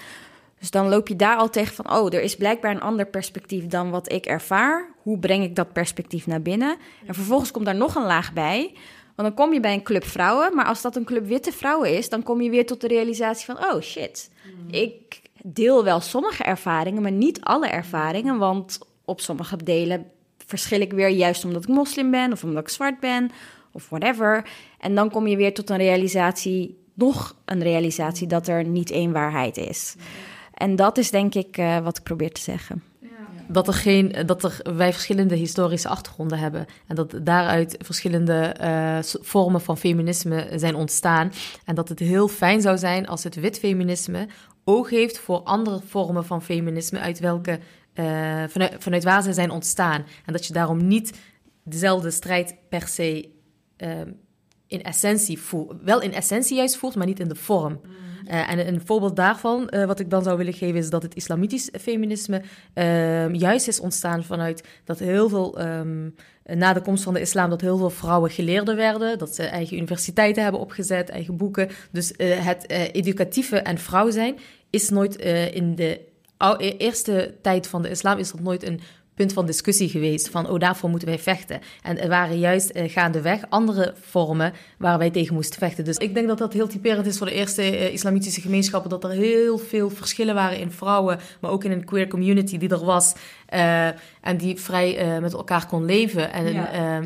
[0.58, 3.66] Dus dan loop je daar al tegen van, oh, er is blijkbaar een ander perspectief
[3.66, 4.88] dan wat ik ervaar.
[5.02, 6.76] Hoe breng ik dat perspectief naar binnen?
[7.06, 8.74] En vervolgens komt daar nog een laag bij.
[9.14, 11.96] Want dan kom je bij een club vrouwen, maar als dat een club witte vrouwen
[11.96, 14.74] is, dan kom je weer tot de realisatie van, oh shit, mm.
[14.74, 20.10] ik deel wel sommige ervaringen, maar niet alle ervaringen, want op sommige delen
[20.46, 23.30] verschil ik weer juist omdat ik moslim ben of omdat ik zwart ben
[23.72, 24.44] of whatever.
[24.82, 29.12] En dan kom je weer tot een realisatie, nog een realisatie dat er niet één
[29.12, 29.94] waarheid is.
[30.54, 32.82] En dat is denk ik uh, wat ik probeer te zeggen.
[33.48, 36.66] Dat er, geen, dat er wij verschillende historische achtergronden hebben.
[36.86, 41.32] En dat daaruit verschillende uh, vormen van feminisme zijn ontstaan.
[41.64, 44.28] En dat het heel fijn zou zijn als het wit feminisme
[44.64, 47.58] oog heeft voor andere vormen van feminisme, uit welke,
[48.48, 50.04] vanuit, vanuit waar ze zijn ontstaan.
[50.24, 51.18] En dat je daarom niet
[51.64, 53.28] dezelfde strijd per se
[53.78, 53.88] uh,
[54.72, 55.74] in essentie voelt.
[55.82, 57.72] Wel in essentie juist voelt, maar niet in de vorm.
[57.72, 57.90] Mm.
[58.28, 61.14] Uh, en een voorbeeld daarvan, uh, wat ik dan zou willen geven, is dat het
[61.14, 62.42] islamitisch feminisme
[62.74, 66.14] uh, juist is ontstaan vanuit dat heel veel, um,
[66.44, 69.76] na de komst van de islam, dat heel veel vrouwen geleerden werden, dat ze eigen
[69.76, 71.68] universiteiten hebben opgezet, eigen boeken.
[71.90, 74.38] Dus het educatieve en vrouw zijn
[74.70, 75.16] is nooit
[75.52, 76.00] in de
[76.38, 78.80] e-, eerste tijd van de islam is dat nooit een
[79.14, 81.60] punt van discussie geweest van, oh, daarvoor moeten wij vechten.
[81.82, 85.84] En er waren juist uh, gaandeweg andere vormen waar wij tegen moesten vechten.
[85.84, 89.04] Dus ik denk dat dat heel typerend is voor de eerste uh, islamitische gemeenschappen, dat
[89.04, 92.84] er heel veel verschillen waren in vrouwen, maar ook in een queer community die er
[92.84, 93.14] was
[93.54, 93.86] uh,
[94.20, 96.32] en die vrij met elkaar kon leven.
[96.32, 97.00] En ja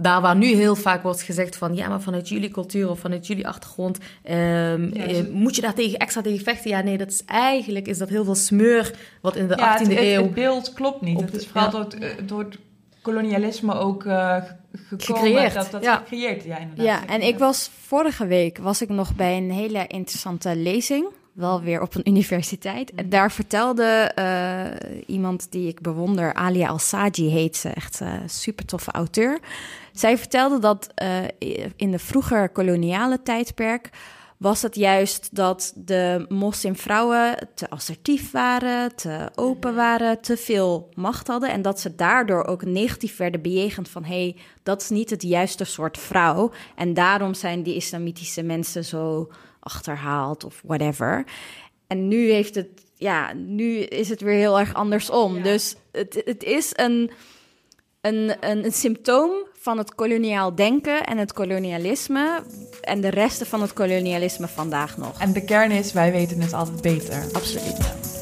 [0.00, 3.26] daar waar nu heel vaak wordt gezegd van ja, maar vanuit jullie cultuur of vanuit
[3.26, 3.98] jullie achtergrond
[4.30, 4.92] um,
[5.32, 6.70] moet je daar tegen, extra tegen vechten.
[6.70, 9.90] Ja, nee, dat is eigenlijk is dat heel veel smeur wat in de 18e het,
[9.90, 10.22] eeuw.
[10.22, 11.20] Het beeld klopt niet.
[11.20, 12.58] Het is vooral door, het, door het
[13.02, 14.36] kolonialisme ook uh,
[14.96, 15.54] gecreëerd.
[15.54, 15.96] Dat, dat ja.
[15.96, 16.86] gecreëerd, ja, inderdaad.
[16.86, 21.06] Ja, en ik was vorige week was ik nog bij een hele interessante lezing
[21.38, 22.94] wel weer op een universiteit.
[22.94, 28.64] En daar vertelde uh, iemand die ik bewonder, Alia Al-Saji heet ze, echt uh, super
[28.64, 29.38] toffe auteur.
[29.92, 33.90] Zij vertelde dat uh, in de vroeger koloniale tijdperk
[34.36, 41.26] was het juist dat de moslimvrouwen te assertief waren, te open waren, te veel macht
[41.26, 45.10] hadden en dat ze daardoor ook negatief werden bejegend van hé, hey, dat is niet
[45.10, 49.28] het juiste soort vrouw en daarom zijn die islamitische mensen zo
[49.68, 51.24] achterhaald of whatever.
[51.86, 55.42] En nu heeft het, ja, nu is het weer heel erg andersom.
[55.42, 57.10] Dus het, het is een,
[58.00, 62.42] een, een, een symptoom van het koloniaal denken en het kolonialisme
[62.80, 65.20] en de resten van het kolonialisme vandaag nog.
[65.20, 67.24] En de kern is, wij weten het altijd beter.
[67.32, 68.17] Absoluut.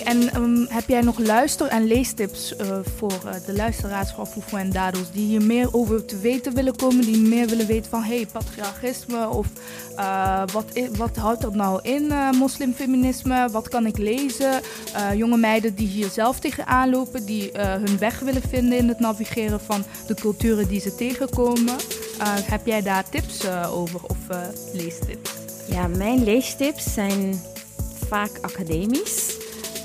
[0.00, 4.56] En um, heb jij nog luister- en leestips uh, voor uh, de luisteraars van Fufu
[4.56, 8.02] en Dados die hier meer over te weten willen komen, die meer willen weten van
[8.02, 9.46] hey, patriarchisme of
[9.96, 10.64] uh, wat,
[10.96, 14.60] wat houdt dat nou in, moslimfeminisme, wat kan ik lezen?
[15.14, 19.60] jonge meiden die hier zelf tegenaan lopen, die hun weg willen vinden in het navigeren
[19.60, 21.76] van de culturen die ze tegenkomen.
[22.24, 24.18] heb jij daar tips over of
[24.72, 25.30] leestips?
[25.68, 27.40] Ja, mijn leestips zijn
[28.08, 29.41] vaak academisch.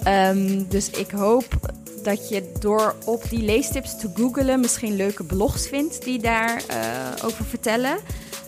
[0.08, 1.46] Um, dus ik hoop
[2.04, 7.26] dat je door op die leestips te googelen misschien leuke blogs vindt die daarover uh,
[7.26, 7.98] over vertellen.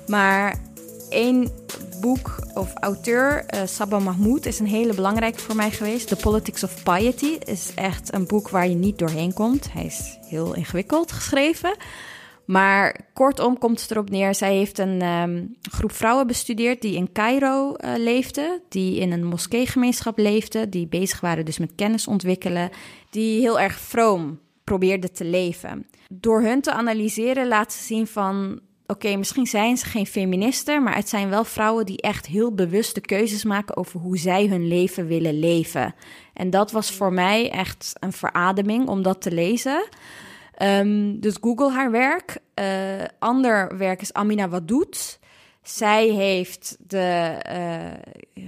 [0.07, 0.59] Maar
[1.09, 1.51] één
[2.01, 6.07] boek of auteur, uh, Sabah Mahmoud, is een hele belangrijke voor mij geweest.
[6.07, 9.73] The Politics of Piety is echt een boek waar je niet doorheen komt.
[9.73, 11.75] Hij is heel ingewikkeld geschreven.
[12.49, 17.11] Maar kortom komt het erop neer, zij heeft een um, groep vrouwen bestudeerd die in
[17.11, 22.69] Cairo uh, leefden, die in een moskeegemeenschap leefden, die bezig waren dus met kennis ontwikkelen,
[23.09, 25.87] die heel erg vroom probeerden te leven.
[26.13, 30.95] Door hun te analyseren laat ze zien van, oké, misschien zijn ze geen feministen, maar
[30.95, 35.07] het zijn wel vrouwen die echt heel bewuste keuzes maken over hoe zij hun leven
[35.07, 35.95] willen leven.
[36.33, 39.87] En dat was voor mij echt een verademing om dat te lezen.
[40.61, 42.37] Um, dus Google haar werk.
[42.55, 45.19] Uh, ander werk is Amina Wadoet.
[45.61, 47.37] Zij heeft de.
[48.35, 48.43] Uh,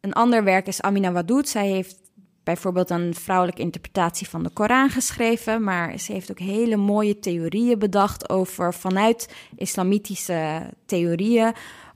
[0.00, 1.48] een ander werk is Amina Wadoet.
[1.48, 1.96] Zij heeft
[2.44, 5.62] bijvoorbeeld een vrouwelijke interpretatie van de Koran geschreven.
[5.62, 11.52] Maar ze heeft ook hele mooie theorieën bedacht over vanuit islamitische theorieën.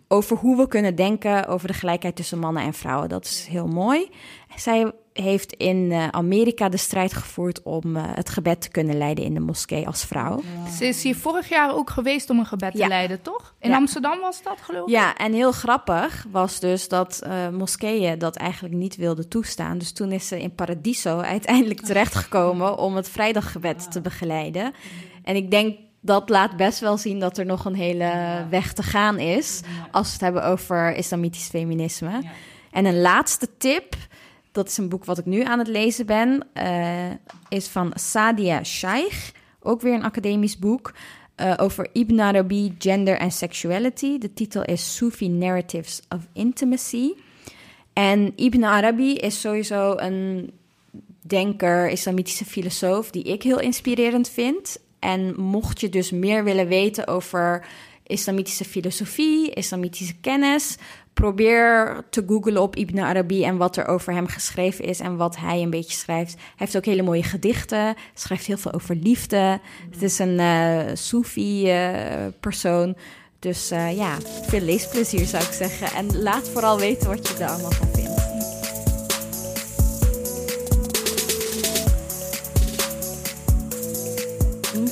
[0.08, 3.08] Over hoe we kunnen denken over de gelijkheid tussen mannen en vrouwen.
[3.08, 4.10] Dat is heel mooi.
[4.56, 9.24] Zij heeft in uh, Amerika de strijd gevoerd om uh, het gebed te kunnen leiden
[9.24, 10.42] in de moskee als vrouw.
[10.64, 10.70] Ja.
[10.70, 12.82] Ze is hier vorig jaar ook geweest om een gebed ja.
[12.82, 13.54] te leiden, toch?
[13.58, 13.76] In ja.
[13.76, 14.94] Amsterdam was dat, geloof ik?
[14.94, 19.78] Ja, en heel grappig was dus dat uh, moskeeën dat eigenlijk niet wilden toestaan.
[19.78, 24.72] Dus toen is ze in Paradiso uiteindelijk terechtgekomen om het vrijdaggebed te begeleiden.
[25.22, 28.12] En ik denk dat laat best wel zien dat er nog een hele
[28.50, 32.22] weg te gaan is als we het hebben over islamitisch feminisme.
[32.70, 33.96] En een laatste tip
[34.52, 36.46] dat is een boek wat ik nu aan het lezen ben.
[36.54, 37.10] Uh,
[37.48, 39.30] is van Sadia Shaikh.
[39.60, 40.92] Ook weer een academisch boek.
[41.36, 44.18] Uh, over Ibn Arabi, gender en sexuality.
[44.18, 47.12] De titel is Sufi Narratives of Intimacy.
[47.92, 50.50] En Ibn Arabi is sowieso een
[51.20, 54.78] denker, islamitische filosoof, die ik heel inspirerend vind.
[54.98, 57.66] En mocht je dus meer willen weten over
[58.06, 60.76] islamitische filosofie, islamitische kennis,
[61.12, 65.36] probeer te googlen op Ibn Arabi en wat er over hem geschreven is en wat
[65.36, 66.32] hij een beetje schrijft.
[66.32, 69.60] Hij heeft ook hele mooie gedichten, schrijft heel veel over liefde.
[69.90, 72.96] Het is een uh, Soefi uh, persoon.
[73.38, 75.96] Dus uh, ja, veel leesplezier zou ik zeggen.
[75.96, 78.29] En laat vooral weten wat je er allemaal van vindt.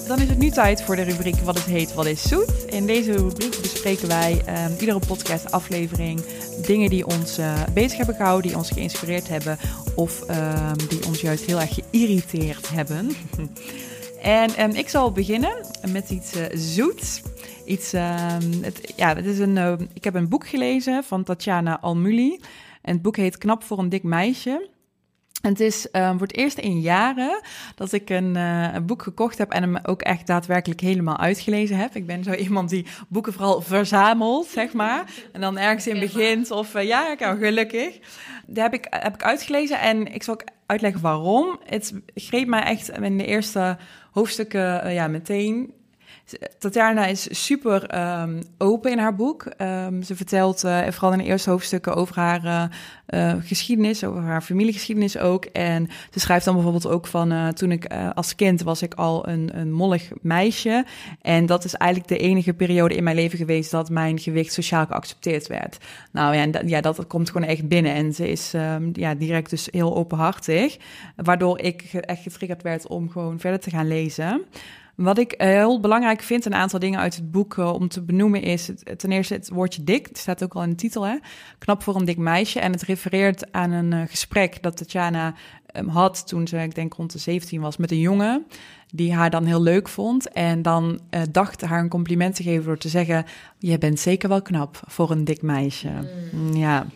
[0.09, 2.65] Dan is het nu tijd voor de rubriek Wat het heet, wat is zoet.
[2.67, 6.21] In deze rubriek bespreken wij um, iedere podcast aflevering
[6.67, 9.59] dingen die ons uh, bezig hebben gehouden, die ons geïnspireerd hebben
[9.95, 13.11] of um, die ons juist heel erg geïrriteerd hebben.
[14.23, 17.23] en um, ik zal beginnen met iets uh, zoets.
[17.65, 17.93] iets.
[17.93, 22.41] ehm, het, ja, het is een, eh, ik heb een boek gelezen van Tatjana Almuli.
[22.83, 24.69] En het boek heet Knap voor een dik meisje.
[25.41, 27.41] Het is eh, voor het eerst in jaren
[27.75, 31.77] dat ik een, eh, een boek gekocht heb en hem ook echt daadwerkelijk helemaal uitgelezen
[31.77, 31.95] heb.
[31.95, 35.05] Ik ben zo iemand die boeken vooral verzamelt, zeg maar.
[35.33, 37.99] En dan ergens in begint of eh, ja, ik gelukkig.
[38.47, 41.59] Die heb ik, heb ik uitgelezen en ik zal ook uitleggen waarom.
[41.65, 43.77] Het greep mij echt in de eerste
[44.11, 45.73] hoofdstukken eh, ja, meteen.
[46.59, 49.45] Tatjana is super ehm, open in haar boek.
[49.45, 54.23] Ehm, ze vertelt eh, vooral in de eerste hoofdstukken over haar eh, eh, geschiedenis, over
[54.23, 55.45] haar familiegeschiedenis ook.
[55.45, 59.51] En ze schrijft dan bijvoorbeeld ook van toen ik als kind was ik al een,
[59.59, 60.85] een mollig meisje.
[61.23, 64.87] En dat is eigenlijk de enige periode in mijn leven geweest dat mijn gewicht sociaal
[64.87, 65.79] geaccepteerd werd.
[66.13, 67.95] Nou ja, dat, ja, dat komt gewoon echt binnen.
[67.95, 70.77] En ze is ehm, ja, direct dus heel openhartig.
[71.17, 74.43] Waardoor ik echt getriggerd werd om gewoon verder te gaan lezen.
[74.99, 78.03] Wat ik eh, heel belangrijk vind, een aantal dingen uit het boek eh, om te
[78.03, 80.07] benoemen, is het, ten eerste het woordje dik.
[80.07, 81.17] Het staat ook al in de titel, hè?
[81.59, 82.61] Knap voor een dik meisje.
[82.61, 85.35] En het refereert aan een eh, gesprek dat Tatjana
[85.67, 88.47] ehm, had toen ze, ik denk rond de 17 was, met een jongen.
[88.91, 90.33] Die haar dan heel leuk vond.
[90.33, 93.25] En dan dacht haar een compliment te geven door te zeggen:
[93.59, 95.91] Je bent zeker wel knap voor een dik meisje.
[96.33, 96.87] Mm, Ja.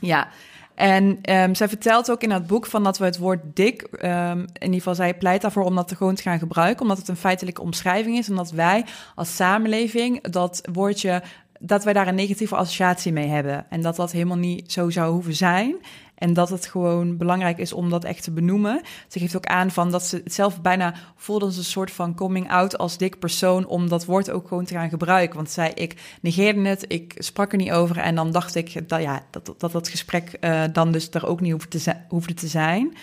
[0.00, 0.28] Ja.
[0.74, 4.38] En ehm, zij vertelt ook in het boek van dat we het woord dik, ehm,
[4.38, 7.08] in ieder geval zij pleit daarvoor om dat te gewoon te gaan gebruiken, omdat het
[7.08, 11.22] een feitelijke omschrijving is, omdat wij als samenleving dat woordje,
[11.58, 15.12] dat wij daar een negatieve associatie mee hebben en dat dat helemaal niet zo zou
[15.12, 15.76] hoeven zijn.
[16.14, 18.80] En dat het gewoon belangrijk is om dat echt te benoemen.
[19.08, 22.14] Ze geeft ook aan van dat ze het zelf bijna voelde als een soort van
[22.14, 23.66] coming out als dik persoon.
[23.66, 25.36] Om dat woord ook gewoon te gaan gebruiken.
[25.36, 27.98] Want zei ik negeerde het, ik sprak er niet over.
[27.98, 31.40] En dan dacht ik dat ja, dat, dat, dat gesprek eh, dan dus er ook
[31.40, 32.96] niet hoefde te, hoefde te zijn.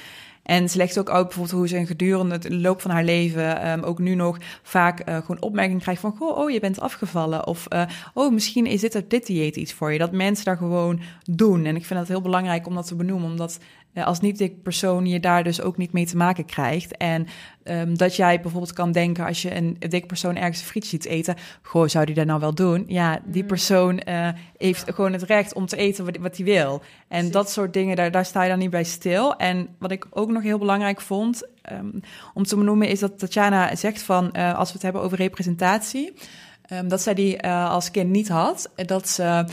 [0.43, 3.81] En ze legt ook uit bijvoorbeeld hoe ze gedurende het loop van haar leven, ehm,
[3.81, 7.47] ook nu nog, vaak eh, gewoon opmerkingen krijgt van, oh, je bent afgevallen.
[7.47, 7.83] Of, eh,
[8.13, 9.99] oh, misschien is dit, dit dieet iets voor je.
[9.99, 11.65] Dat mensen daar gewoon doen.
[11.65, 13.59] En ik vind het heel belangrijk om dat te benoemen, omdat
[13.93, 16.97] als niet-dik persoon je daar dus ook niet mee te maken krijgt.
[16.97, 17.27] En
[17.63, 21.05] ehm, dat jij bijvoorbeeld kan denken, als je een dik persoon ergens een frietje ziet
[21.05, 22.83] eten, goh, zou die dat nou wel doen?
[22.87, 26.81] Ja, die persoon eh, heeft gewoon het recht om te eten wat, wat hij wil.
[27.07, 29.35] En dat soort dingen, daar, daar sta je dan niet bij stil.
[29.35, 31.89] En wat ik ook nog heel belangrijk vond ehm,
[32.33, 36.13] om te benoemen, is dat Tatjana zegt van, eh, als we het hebben over representatie,
[36.61, 38.71] ehm, dat zij die eh, als kind niet had.
[38.75, 39.45] Dat ze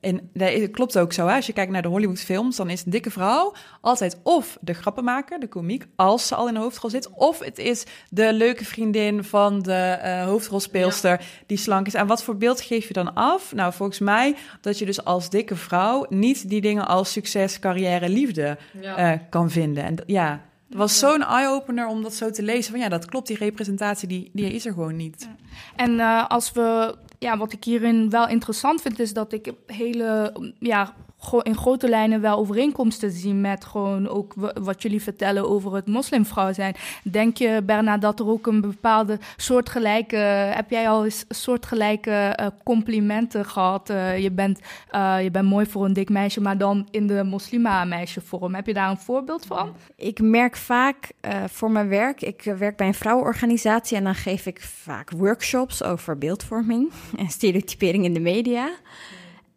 [0.00, 1.26] en dat klopt ook zo.
[1.26, 1.34] Hè?
[1.34, 5.40] Als je kijkt naar de Hollywoodfilms, dan is een dikke vrouw altijd of de grappenmaker,
[5.40, 9.24] de komiek, als ze al in de hoofdrol zit, of het is de leuke vriendin
[9.24, 11.94] van de eh, hoofdrolspeelster die slank is.
[11.94, 13.54] En wat voor beeld geef je dan af?
[13.54, 18.08] Nou, volgens mij dat je dus als dikke vrouw niet die dingen als succes, carrière,
[18.08, 19.84] liefde eh, kan vinden.
[19.84, 22.70] En ja, het was zo'n eye-opener om dat zo te lezen.
[22.70, 25.28] Van ja, dat klopt, die representatie die, die is er gewoon niet.
[25.76, 30.32] En eh, als we, ja, wat ik hierin wel interessant vind, is dat ik hele,
[30.58, 30.94] ja,
[31.42, 36.52] in grote lijnen wel overeenkomsten zie met gewoon ook wat jullie vertellen over het moslimvrouw
[36.52, 36.74] zijn.
[37.02, 40.16] Denk je, Berna, dat er ook een bepaalde soortgelijke,
[40.54, 43.90] heb jij al eens soortgelijke eh, complimenten gehad?
[43.90, 44.60] Eh, je, bent,
[44.90, 48.54] eh, je bent mooi voor een dik meisje, maar dan in de moslima meisje vorm.
[48.54, 49.74] Heb je daar een voorbeeld van?
[49.96, 51.10] Ik merk vaak
[51.46, 56.18] voor mijn werk, ik werk bij een vrouwenorganisatie en dan geef ik vaak workshops over
[56.18, 58.70] beeldvorming en stereotypering in de media.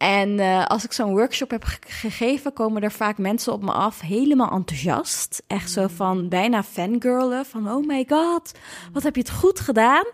[0.02, 3.72] En eh, als ik zo'n workshop heb ge- gegeven, komen er vaak mensen op me
[3.72, 5.42] af helemaal enthousiast.
[5.46, 8.52] Echt zo van bijna fangirlen, van oh my god,
[8.92, 10.04] wat heb je het goed gedaan.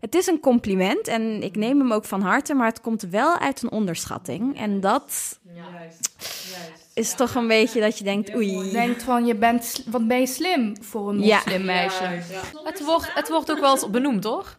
[0.00, 3.38] Het is een compliment en ik neem hem ook van harte, maar het komt wel
[3.38, 4.58] uit een onderschatting.
[4.58, 5.38] En dat
[6.94, 8.70] is toch een beetje dat je denkt, oei.
[8.72, 11.36] Denkt van, je bent, wat ben je slim voor een Ja.
[11.36, 12.04] moslimmeisje?
[12.64, 14.58] Het wordt, het wordt ook wel eens benoemd, toch?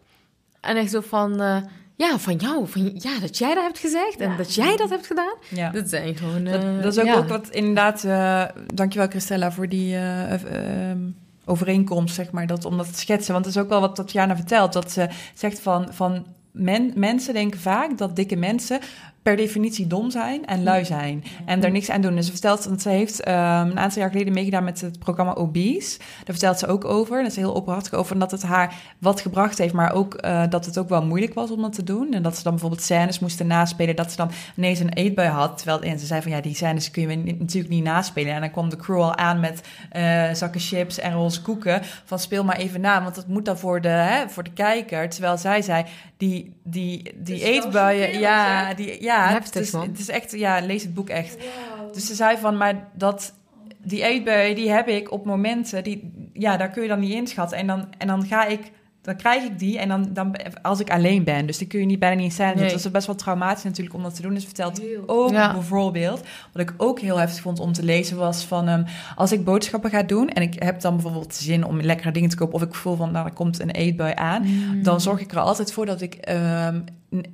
[0.62, 1.58] En echt zo van, eh,
[1.98, 2.68] ja, van jou.
[2.68, 5.36] Van, ja, dat jij dat hebt gezegd en dat jij dat hebt gedaan.
[5.50, 5.70] Ja.
[5.70, 6.44] Dat zijn gewoon...
[6.44, 7.16] Dat, eh, dat is ook, ja.
[7.16, 8.04] ook wat inderdaad.
[8.04, 8.44] eh
[8.74, 11.00] dankjewel, Christella, voor die eh, eh, ehm,
[11.46, 12.48] overeenkomst, zeg maar.
[12.48, 13.34] Dat, om dat te schetsen.
[13.34, 14.74] Want het is ook wel wat Tatjana vertelt.
[14.74, 15.94] Dat ze zegt van.
[15.94, 18.80] van men, mensen denken vaak dat dikke mensen
[19.28, 21.24] per definitie dom zijn en lui zijn.
[21.46, 22.16] En daar niks aan doen.
[22.16, 25.34] Dus ze vertelt, want ze heeft ehm, een aantal jaar geleden meegedaan met het programma
[25.34, 25.98] Obese.
[25.98, 27.18] Daar vertelt ze ook over.
[27.18, 28.20] Daar is heel openhartig over.
[28.20, 31.52] Dat het haar wat gebracht heeft, maar ook eh, dat het ook wel moeilijk was
[31.52, 32.14] om dat te doen.
[32.14, 33.96] En dat ze dan bijvoorbeeld scènes moesten naspelen.
[33.96, 35.58] Dat ze dan ineens een eetbui had.
[35.58, 38.34] Terwijl en ze zei van ja, die scènes kun je natuurlijk niet naspelen.
[38.34, 39.62] En dan kwam de crew al aan met
[39.92, 41.82] eh, zakken chips en roze koeken.
[42.06, 45.10] Van speel maar even na, want dat moet dan voor de, hè, voor de kijker.
[45.10, 45.86] Terwijl zij zei,
[46.18, 49.88] die, die, die eetbuien, ja, die, ja Heftig, het, is, man.
[49.88, 51.38] het is echt, ja, lees het boek echt.
[51.94, 53.34] Dus ze zei van, maar dat,
[53.78, 57.58] die eetbuien, die heb ik op momenten, die, ja, daar kun je dan niet inschatten.
[57.58, 58.72] En dan, en dan ga ik
[59.08, 61.46] dan krijg ik die en dan, dan als ik alleen ben.
[61.46, 62.60] Dus die kun je niet bijna niet zetten.
[62.60, 62.70] Nee.
[62.70, 64.34] Dat is best wel traumatisch natuurlijk om dat te doen.
[64.34, 65.54] Dus vertelt ook Ja.
[65.54, 68.84] bijvoorbeeld, wat ik ook heel heftig vond om te lezen, was van ehm,
[69.16, 72.36] als ik boodschappen ga doen en ik heb dan bijvoorbeeld zin om lekkere dingen te
[72.36, 74.46] kopen, of ik voel van nou, er komt een eetbui aan,
[74.82, 76.80] dan zorg ik er altijd voor dat ik ehm,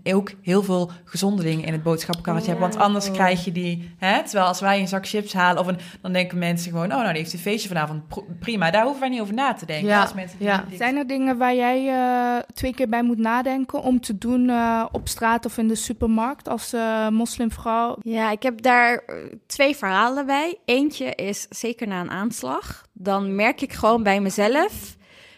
[0.04, 2.60] ook heel veel gezonde dingen in het boodschappenkarretje heb.
[2.60, 5.78] Want anders krijg je die, hè, terwijl als wij een zak chips halen, of een,
[6.02, 8.02] dan denken mensen gewoon, oh nou, die heeft een feestje vanavond,
[8.40, 9.88] prima, daar hoeven wij niet over na te denken.
[9.88, 10.66] Ja, Als mensen ja.
[10.70, 14.50] die- Zijn er dingen waar jij eh, twee keer bij moet nadenken om te doen
[14.50, 17.96] eh, op straat of in de supermarkt als eh, moslimvrouw?
[18.02, 19.04] Ja, ik heb daar
[19.48, 20.58] twee verhalen bij.
[20.66, 22.86] Eentje is zeker na een aanslag.
[22.94, 24.96] Dan merk ik gewoon bij mezelf.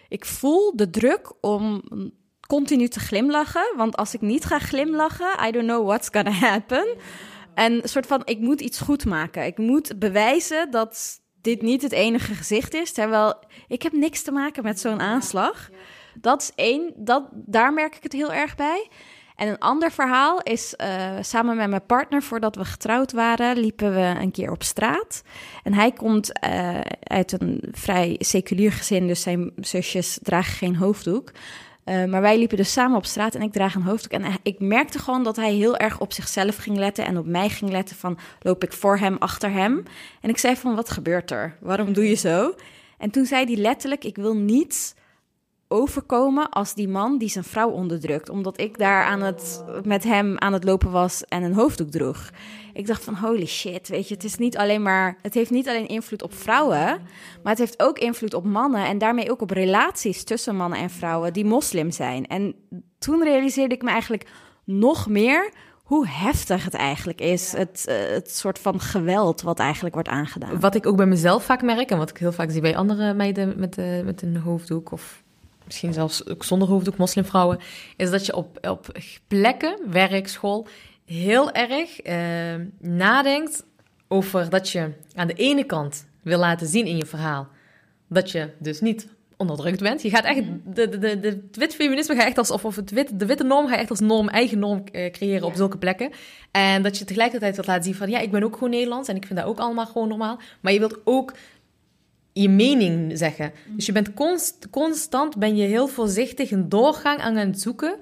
[0.07, 1.81] Ik voel de druk om
[2.47, 3.73] continu te glimlachen.
[3.75, 6.85] Want als ik niet ga glimlachen, I don't know what's gonna happen.
[7.53, 9.45] En soort van, ik moet iets goed maken.
[9.45, 12.91] Ik moet bewijzen dat dit niet het enige gezicht is.
[12.91, 13.33] Terwijl
[13.67, 15.69] ik heb niks te maken met zo'n aanslag.
[16.13, 18.89] Dat is één, dat, daar merk ik het heel erg bij.
[19.35, 23.93] En een ander verhaal is eh, samen met mijn partner, voordat we getrouwd waren, liepen
[23.93, 25.21] we een keer op straat.
[25.63, 31.31] En hij komt eh, uit een vrij seculier gezin, dus zijn zusjes dragen geen hoofddoek.
[31.85, 34.11] Eh, maar wij liepen dus samen op straat en ik draag een hoofddoek.
[34.11, 37.25] En hij- ik merkte gewoon dat hij heel erg op zichzelf ging letten en op
[37.25, 39.83] mij ging letten van loop ik voor hem, achter hem.
[40.21, 41.57] En ik zei van wat gebeurt er?
[41.59, 42.55] Waarom doe je zo?
[42.97, 44.95] En toen zei hij letterlijk ik wil niet
[45.67, 48.29] overkomen als die man die zijn vrouw onderdrukt.
[48.29, 52.29] Omdat ik daar aan het, met hem aan het lopen was en een hoofddoek droeg.
[52.73, 55.67] Ik dacht van holy shit, weet je, het is niet alleen maar, het heeft niet
[55.67, 57.01] alleen invloed op vrouwen,
[57.43, 60.89] maar het heeft ook invloed op mannen en daarmee ook op relaties tussen mannen en
[60.89, 62.25] vrouwen die moslim zijn.
[62.27, 62.55] En
[62.99, 64.29] toen realiseerde ik me eigenlijk
[64.63, 65.51] nog meer
[65.83, 70.59] hoe heftig het eigenlijk is, het, eh, het soort van geweld wat eigenlijk wordt aangedaan.
[70.59, 73.13] Wat ik ook bij mezelf vaak merk en wat ik heel vaak zie bij andere
[73.13, 75.23] meiden met, eh, met een hoofddoek of
[75.65, 77.59] misschien zelfs ook zonder hoofddoek, moslimvrouwen,
[77.95, 78.97] is dat je op, op
[79.27, 80.67] plekken, werk, school,
[81.05, 82.15] heel erg eh,
[82.79, 83.63] nadenkt
[84.07, 87.47] over dat je aan de ene kant wil laten zien in je verhaal
[88.07, 89.07] dat je dus niet
[89.37, 90.01] onderdrukt bent.
[90.01, 92.75] Je gaat echt, de, de, de, de, het wit feminisme gaat echt als, of, of
[92.75, 95.77] het wit, de witte norm gaat echt als norm, eigen norm eh, creëren op zulke
[95.77, 96.11] plekken.
[96.51, 99.15] En dat je tegelijkertijd wilt laten zien van, ja, ik ben ook gewoon Nederlands en
[99.15, 100.39] ik vind dat ook allemaal gewoon normaal.
[100.59, 101.33] Maar je wilt ook
[102.41, 103.51] je mening zeggen.
[103.67, 107.95] Dus je bent const, constant, ben je heel voorzichtig een doorgang aan het zoeken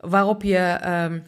[0.00, 1.18] waarop je ehm,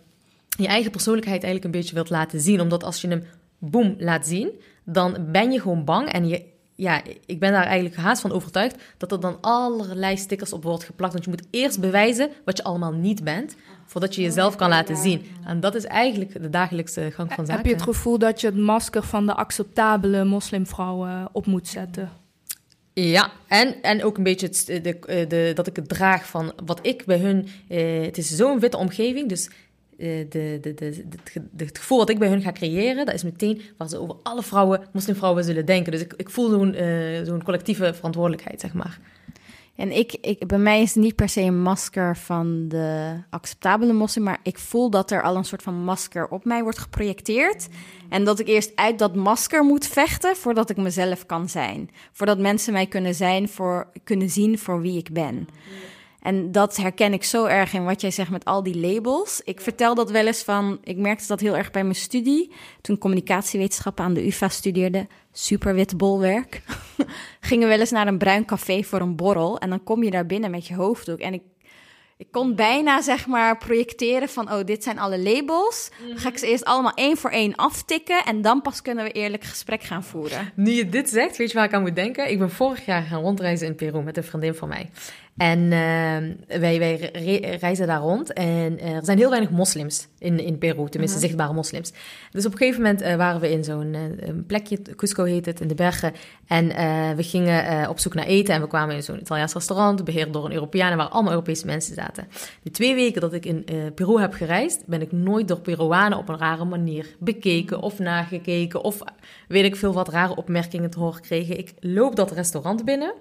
[0.49, 2.61] je eigen persoonlijkheid eigenlijk een beetje wilt laten zien.
[2.61, 3.25] Omdat als je hem
[3.59, 4.51] boem laat zien,
[4.85, 6.45] dan ben je gewoon bang en je
[6.75, 10.85] ja, ik ben daar eigenlijk haast van overtuigd dat er dan allerlei stickers op wordt
[10.85, 11.13] geplakt.
[11.13, 13.57] Want je moet eerst bewijzen wat je allemaal niet bent,
[13.87, 15.27] voordat je jezelf kan laten zien.
[15.45, 17.55] En dat is eigenlijk de dagelijkse gang van zaken.
[17.55, 22.11] Heb je het gevoel dat je het masker van de acceptabele moslimvrouw op moet zetten?
[23.01, 26.79] Ja, en, en ook een beetje het, de, de, dat ik het draag van wat
[26.83, 27.49] ik bij hun...
[27.69, 29.51] Eh, het is zo'n witte omgeving, dus
[29.99, 33.07] eh, de, de, de, het gevoel wat ik bij hun ga creëren...
[33.07, 35.93] dat is meteen waar ze over alle vrouwen, moslimvrouwen zullen denken.
[35.93, 39.01] Dus ik, ik voel eh, zo'n collectieve verantwoordelijkheid, zeg maar.
[39.79, 43.93] En ik, ik, bij mij is het niet per se een masker van de acceptabele
[43.93, 47.69] moslim, maar ik voel dat er al een soort van masker op mij wordt geprojecteerd.
[48.09, 51.91] En dat ik eerst uit dat masker moet vechten voordat ik mezelf kan zijn.
[52.13, 55.49] Voordat mensen mij kunnen, zijn voor, kunnen zien voor wie ik ben.
[56.29, 59.41] En dat herken ik zo erg in wat jij zegt met al die labels.
[59.45, 62.53] Ik vertel dat wel eens van, ik merkte dat heel erg bij mijn studie.
[62.81, 66.63] Toen communicatiewetenschappen aan de UvA studeerde, super wit bolwerk.
[67.41, 69.59] Gingen we wel eens naar een bruin café voor een borrel.
[69.59, 71.19] En dan kom je daar binnen met je hoofddoek.
[71.19, 71.43] En ik,
[72.17, 75.91] ik kon bijna zeg maar projecteren van, oh, dit zijn alle labels.
[76.09, 78.25] Dan ga ik ze eerst allemaal één voor één aftikken.
[78.25, 80.53] En dan pas kunnen we eerlijk gesprek gaan voeren.
[80.55, 82.31] Nu je dit zegt, weet je waar ik aan moet denken?
[82.31, 84.91] Ik ben vorig jaar gaan rondreizen in Peru met een vriendin van mij.
[85.39, 88.33] En eh, wij, wij re- reizen daar rond.
[88.33, 91.93] En eh, er zijn heel weinig moslims in, in Peru, tenminste zichtbare moslims.
[92.31, 95.61] Dus op een gegeven moment eh, waren we in zo'n eh, plekje, Cusco heet het,
[95.61, 96.13] in de bergen.
[96.47, 96.67] En
[97.17, 98.55] we gingen op zoek naar eten.
[98.55, 100.97] En we kwamen in zo'n Italiaans restaurant, beheerd door een Europeaan.
[100.97, 102.29] Waar allemaal Europese mensen zaten.
[102.63, 103.65] De twee weken dat ik in
[103.95, 108.83] Peru heb gereisd, ben ik nooit door Peruanen op een rare manier bekeken of nagekeken.
[108.85, 108.99] Of
[109.49, 111.59] weet ik veel wat rare opmerkingen te horen gekregen.
[111.59, 113.13] Ik loop dat restaurant binnen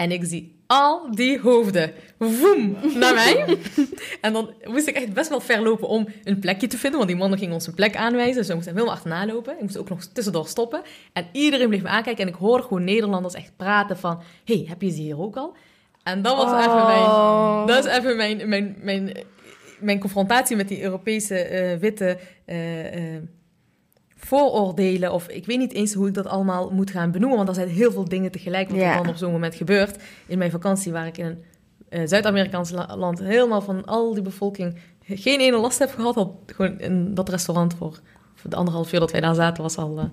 [0.00, 3.58] en ik zie al die hoofden woem, naar mij.
[4.20, 7.10] en dan moest ik echt best wel ver lopen om een plekje te vinden, want
[7.10, 8.36] die mannen gingen ons een plek aanwijzen.
[8.36, 9.54] Dus we moesten helemaal achterna lopen.
[9.54, 10.82] Ik moest ook nog tussendoor stoppen.
[11.12, 14.22] En iedereen bleef me aankijken en ik hoorde gewoon Nederlanders echt praten van...
[14.44, 15.56] hey, heb je ze hier ook al?
[16.02, 17.66] En dat was even mijn...
[17.66, 19.16] Dat is even mijn, mijn, mijn,
[19.80, 22.18] mijn confrontatie met die Europese eh, witte...
[22.44, 23.22] eh, eh,
[24.20, 27.54] vooroordelen, of ik weet niet eens hoe ik dat allemaal moet gaan benoemen, want er
[27.54, 30.02] zijn heel veel dingen tegelijk wat er dan op zo'n moment gebeurt.
[30.26, 34.76] In mijn vakantie waar ik in een uh, Zuid-Amerikaans land helemaal van al die bevolking
[35.04, 36.16] geen ene last heb gehad.
[36.16, 38.00] Al, gewoon in dat restaurant voor,
[38.34, 39.98] voor de anderhalf uur dat wij daar zaten was al...
[39.98, 40.04] Uh,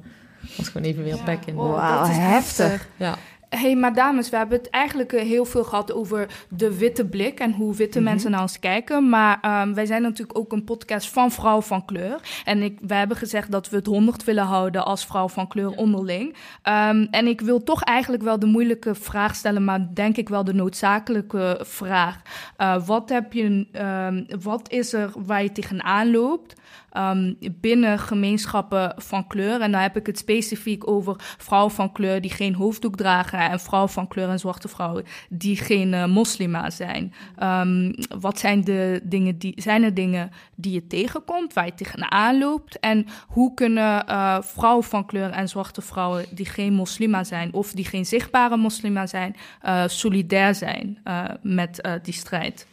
[0.58, 1.56] was gewoon even weer back in.
[1.56, 2.88] Wauw, heftig.
[2.98, 3.18] Ja
[3.50, 7.40] hey, maar dames, we hebben het eigenlijk eh, heel veel gehad over de witte blik
[7.40, 8.10] en hoe witte mhm.
[8.10, 9.10] mensen naar ons kijken.
[9.10, 12.42] Maar um, wij zijn natuurlijk ook een podcast van vrouw van kleur.
[12.44, 15.72] En ik, we hebben gezegd dat we het honderd willen houden als vrouw van kleur
[15.72, 16.36] onderling.
[16.64, 20.44] Um, en ik wil toch eigenlijk wel de moeilijke vraag stellen, maar denk ik wel
[20.44, 22.22] de noodzakelijke vraag.
[22.58, 23.68] Uh, wat, heb je,
[24.08, 26.56] um, wat is er waar je tegenaan loopt?
[26.94, 29.62] Um, binnen gemeenschappen van kleur.
[29.62, 33.60] En dan heb ik het specifiek over vrouwen van kleur die geen hoofddoek dragen en
[33.60, 37.14] vrouwen van kleur en zwarte vrouwen die geen uh, moslima zijn.
[37.44, 42.38] Um, wat zijn de dingen die zijn er dingen die je tegenkomt, waar je tegenaan
[42.38, 42.80] loopt?
[42.80, 47.72] En hoe kunnen uh, vrouwen van kleur en zwarte vrouwen die geen moslima zijn of
[47.72, 49.36] die geen zichtbare moslima zijn,
[49.66, 51.02] uh, solidair zijn
[51.42, 52.68] met die strijd?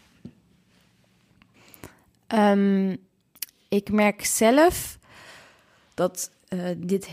[2.35, 2.97] Um,
[3.75, 4.99] ik merk zelf
[5.95, 7.09] dat uh, dit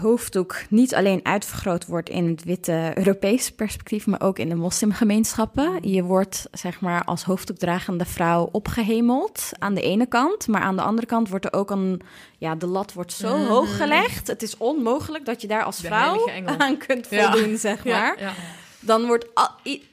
[0.00, 5.88] hoofddoek niet alleen uitvergroot wordt in het witte Europese perspectief, maar ook in de moslimgemeenschappen.
[5.88, 10.82] Je wordt zeg maar als hoofddoekdragende vrouw opgehemeld aan de ene kant, maar aan de
[10.82, 12.00] andere kant wordt er ook een,
[12.38, 13.46] ja, de lat wordt zo mhm.
[13.46, 14.26] hoog gelegd.
[14.26, 18.18] Het is onmogelijk dat je daar als vrouw aan kunt voldoen, zeg maar.
[18.18, 18.32] Ja, ja.
[18.80, 19.48] Dan wordt, al,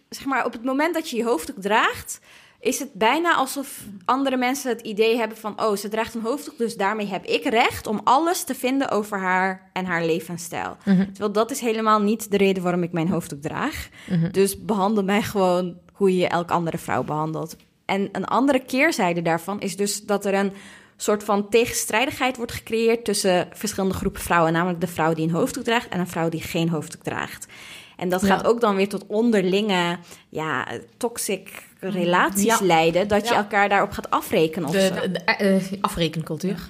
[0.10, 2.20] zeg maar, op het moment dat je je hoofddoek draagt,
[2.64, 5.62] is het bijna alsof andere mensen het idee hebben van...
[5.62, 7.88] oh, ze draagt een hoofddoek, dus daarmee heb ik recht...
[7.88, 10.78] om alles te vinden over haar en haar levensstijl.
[10.86, 11.06] Mhm.
[11.06, 13.90] Terwijl dat is helemaal niet de reden waarom ik mijn hoofddoek draag.
[14.10, 14.32] Mhm.
[14.32, 17.56] Dus behandel mij gewoon hoe je elke andere vrouw behandelt.
[17.86, 20.54] En een andere keerzijde daarvan is dus dat er een
[20.98, 23.06] soort van tegenstrijdigheid wordt gecreëerd...
[23.06, 24.54] tussen verschillende groepen vrouwen.
[24.54, 27.48] Namelijk de vrouw die een hoofddoek draagt en een vrouw die geen hoofddoek draagt.
[28.04, 29.98] En dat gaat ook dan weer tot onderlinge,
[30.30, 34.70] ja, toxic relaties leiden, dat je elkaar daarop gaat afrekenen.
[34.70, 36.70] Of de, de, uh, afrekencultuur.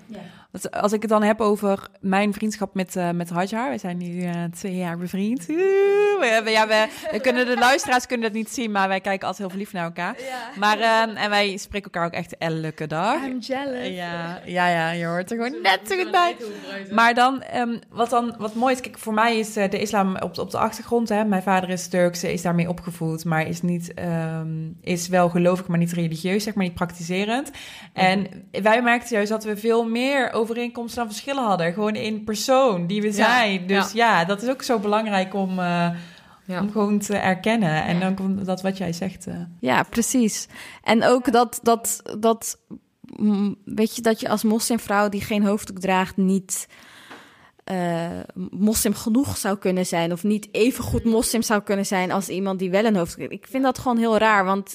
[0.71, 3.69] Als ik het dan heb over mijn vriendschap met, uh, met Hadjar.
[3.69, 5.45] We zijn nu uh, twee jaar bevriend.
[5.45, 9.37] We, ja, we, we, kunnen de luisteraars kunnen dat niet zien, maar wij kijken altijd
[9.37, 10.15] heel verliefd naar elkaar.
[10.59, 13.25] Maar, uh, en wij spreken elkaar ook echt elke dag.
[13.25, 13.87] I'm jealous.
[13.87, 16.35] ja, ja, ja, je hoort er gewoon net zo goed bij.
[16.91, 20.37] Maar dan, um, wat dan, wat mooi is, kijk, voor mij is de islam op,
[20.37, 21.09] op de achtergrond.
[21.09, 21.25] Hè.
[21.25, 23.93] Mijn vader is Turks, is daarmee opgevoed, maar is niet,
[24.39, 27.51] um, is wel gelovig, maar niet religieus, zeg maar, niet praktiserend.
[27.93, 31.73] En wij merkten juist dat we veel meer overeenkomsten dan verschillen hadden.
[31.73, 33.67] Gewoon in persoon die we zijn.
[33.67, 34.25] Dus ja.
[34.25, 35.89] dat is ook zo belangrijk om, uh,
[36.47, 37.83] om gewoon te erkennen.
[37.83, 39.27] En dan komt dat wat jij zegt.
[39.27, 39.35] Uh.
[39.59, 40.47] Ja, precies.
[40.83, 42.59] En ook dat, dat, dat,
[43.15, 46.67] mm, weet je, dat je als moslimvrouw die geen hoofddoek draagt niet
[47.71, 48.09] uh,
[48.51, 50.11] moslim genoeg zou kunnen zijn.
[50.11, 53.19] Of niet even goed moslim zou kunnen zijn als iemand die wel een hoofd.
[53.19, 54.45] Ik vind dat gewoon heel raar.
[54.45, 54.73] Want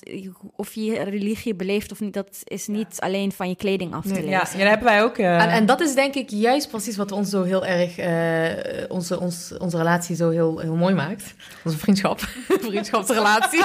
[0.57, 4.09] of je religie beleeft of niet, dat is niet alleen van je kleding af te
[4.09, 4.29] lezen.
[4.29, 5.19] Ja, ja dat hebben wij ook.
[5.19, 5.43] Uh...
[5.43, 9.21] En, en, dat is denk ik juist precies wat ons zo heel erg, uh, onze,
[9.21, 11.35] ons, onze relatie zo heel, heel mooi maakt.
[11.65, 12.21] Onze vriendschap,
[12.69, 13.65] vriendschapsrelatie.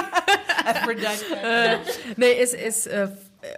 [2.16, 3.04] nee, is, is eh,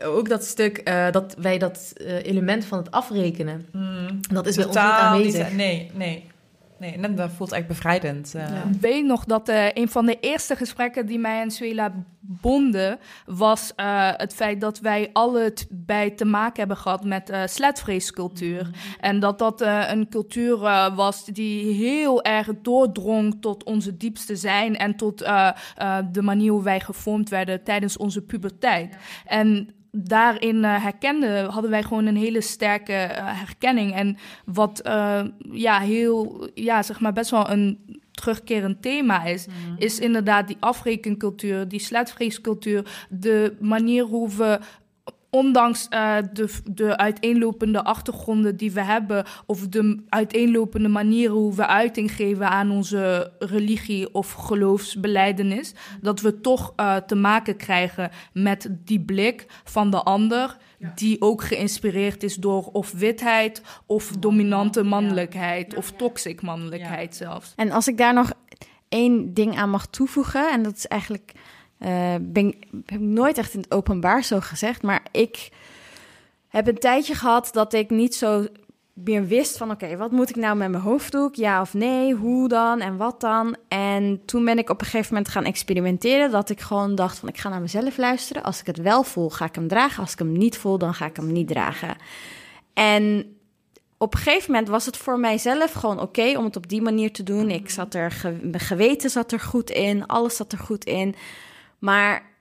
[0.04, 4.20] ook dat stuk uh, dat wij dat uh, element van het afrekenen, mm.
[4.20, 5.52] dat is bij ons niet aanwezig.
[5.52, 6.24] nee, nee.
[6.78, 8.32] Nee, en dat voelt echt bevrijdend.
[8.36, 8.42] Uh.
[8.42, 12.98] Ik weet nog dat uh, een van de eerste gesprekken die mij en Suela bonden...
[13.26, 18.64] was uh, het feit dat wij alle bij te maken hebben gehad met uh, sletvreescultuur.
[18.64, 18.72] Mm.
[19.00, 20.58] En dat dat een cultuur
[20.94, 24.76] was die heel erg doordrong tot onze diepste zijn...
[24.76, 25.18] en tot
[26.12, 28.92] de manier hoe wij gevormd werden tijdens onze puberteit.
[28.92, 28.98] Ja.
[29.30, 33.94] En daarin uh, herkenden, hadden wij gewoon een hele sterke uh, herkenning.
[33.94, 35.20] En wat uh,
[35.52, 39.74] ja, heel, ja, zeg maar best wel een terugkerend thema is, mm.
[39.78, 44.60] is inderdaad die afrekencultuur, die sletvreescultuur, de manier hoe we
[45.36, 51.66] ondanks uh, de, de uiteenlopende achtergronden die we hebben, of de uiteenlopende manieren hoe we
[51.66, 58.68] uiting geven aan onze religie of geloofsbeleidenis, dat we toch uh, te maken krijgen met
[58.84, 60.56] die blik van de ander,
[60.94, 67.52] die ook geïnspireerd is door of witheid, of dominante mannelijkheid, of toxic mannelijkheid zelfs.
[67.56, 68.32] En als ik daar nog
[68.88, 71.32] één ding aan mag toevoegen, en dat is eigenlijk
[71.78, 72.54] uh, ben,
[72.86, 74.82] heb ik nooit echt in het openbaar zo gezegd.
[74.82, 75.48] Maar ik
[76.48, 78.46] heb een tijdje gehad dat ik niet zo
[78.92, 79.70] meer wist van...
[79.70, 81.34] oké, wat moet ik nou met mijn hoofddoek?
[81.34, 82.14] Ja of nee?
[82.14, 82.80] Hoe dan?
[82.80, 83.56] En wat dan?
[83.68, 86.30] En toen ben ik op een gegeven moment gaan experimenteren...
[86.30, 88.42] dat ik gewoon dacht van ik ga naar mezelf luisteren.
[88.42, 90.02] Als ik het wel voel, ga ik hem dragen.
[90.02, 91.96] Als ik hem niet voel, dan ga ik hem niet dragen.
[92.74, 93.36] En
[93.98, 97.12] op een gegeven moment was het voor mijzelf gewoon oké om het op die manier
[97.12, 97.50] te doen.
[97.50, 101.14] Ik zat er, mijn geweten zat er goed in, alles zat er goed in.
[101.86, 102.34] Maar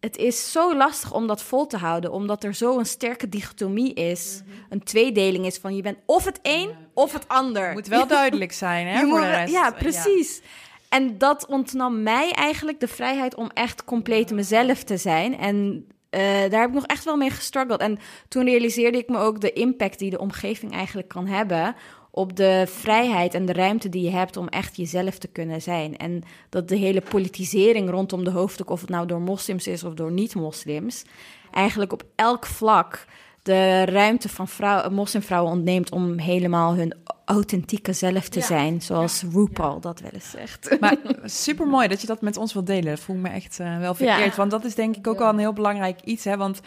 [0.00, 3.94] het is zo lastig om dat vol te houden, omdat er zo een sterke dichotomie
[3.94, 4.42] is.
[4.68, 7.72] Een tweedeling is van je bent of het een of het ander.
[7.72, 9.00] Moet wel duidelijk zijn, hè?
[9.00, 9.52] Je voor moet- de rest.
[9.52, 10.42] Ja, precies.
[10.88, 15.38] En dat ontnam mij eigenlijk de vrijheid om echt compleet mezelf te zijn.
[15.38, 17.80] En eh, daar heb ik nog echt wel mee gestruggeld.
[17.80, 17.98] En
[18.28, 21.74] toen realiseerde ik me ook de impact die de omgeving eigenlijk kan hebben
[22.14, 25.96] op de vrijheid en de ruimte die je hebt om echt jezelf te kunnen zijn.
[25.96, 29.94] En dat de hele politisering rondom de hoofddoek, of het nou door moslims is of
[29.94, 31.04] door niet-moslims,
[31.50, 33.06] eigenlijk op elk vlak
[33.42, 36.94] de ruimte van vrouw, moslimvrouwen ontneemt om helemaal hun
[37.24, 40.80] authentieke zelf te zijn, zoals RuPaul dat wel eens zegt.
[40.80, 42.84] Maar super mooi dat je dat met ons wilt delen.
[42.84, 44.30] Dat voel ik me echt eh, wel vereerd.
[44.30, 44.36] Ja.
[44.36, 46.24] Want dat is denk ik ook wel een heel belangrijk iets.
[46.24, 46.36] Hè?
[46.36, 46.60] Want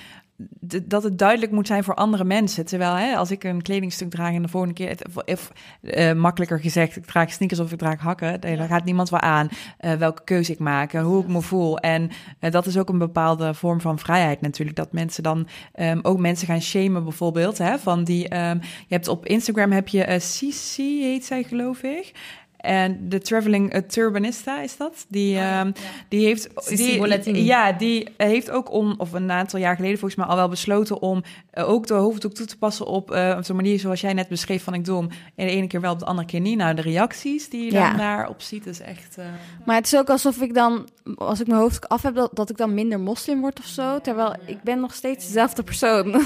[0.83, 2.65] dat het duidelijk moet zijn voor andere mensen.
[2.65, 4.89] Terwijl hè, als ik een kledingstuk draag en de volgende keer...
[4.89, 8.41] het- eh, makkelijker gezegd, ik draag sneakers of ik draag hakken.
[8.41, 11.77] Daar gaat niemand wel aan eh, welke keuze ik maak, eh, hoe ik me voel.
[11.77, 12.09] En
[12.39, 14.77] dat is ook een bepaalde vorm van vrijheid natuurlijk.
[14.77, 17.57] Dat mensen dan ehm, ook mensen gaan shamen bijvoorbeeld.
[17.57, 17.77] Hè?
[17.79, 22.11] Van die, ehm, je hebt op Instagram heb je Cici, heet zij geloof ik.
[22.57, 25.05] En de Traveling eh, Turbanista is dat?
[25.09, 25.71] Die, ehm,
[26.07, 26.49] die heeft...
[26.77, 27.43] Die.
[27.43, 31.01] Ja, die heeft ook om, of een aantal jaar geleden volgens mij al wel besloten
[31.01, 34.13] om eh, ook de hoofddoek toe te passen op, eh, op zo'n manier zoals jij
[34.13, 36.39] net beschreef van ik doe hem en de ene keer wel, op de andere keer
[36.39, 36.57] niet.
[36.57, 37.87] Nou, de reacties die je Ja.
[37.87, 39.17] dan daarop ziet is echt...
[39.17, 39.25] eh,
[39.65, 42.49] Maar het is ook alsof ik dan, als ik mijn hoofd af heb, dat, dat
[42.49, 43.99] ik dan minder moslim word of zo.
[44.01, 46.15] Terwijl ik ben nog steeds dezelfde persoon.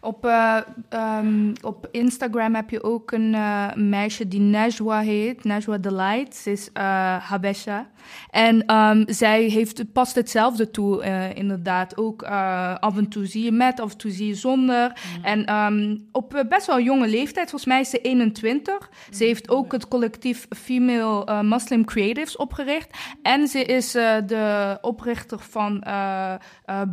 [0.00, 0.56] Op, eh,
[0.88, 6.34] ehm, op Instagram heb je ook een eh, meisje die Najwa heet, Najwa Delight.
[6.34, 7.88] Ze is eh Habesha.
[8.30, 11.96] En ehm, zij heeft, past hetzelfde toe, eh, inderdaad.
[11.96, 14.92] Ook eh, af en toe zie je met, af en toe zie je zonder.
[15.22, 18.90] En ehm, op best wel jonge leeftijd, volgens mij is ze 21.
[19.10, 22.98] Ze heeft ook het collectief Female Muslim Creatives opgericht.
[23.22, 23.92] En ze is
[24.26, 25.84] de oprichter van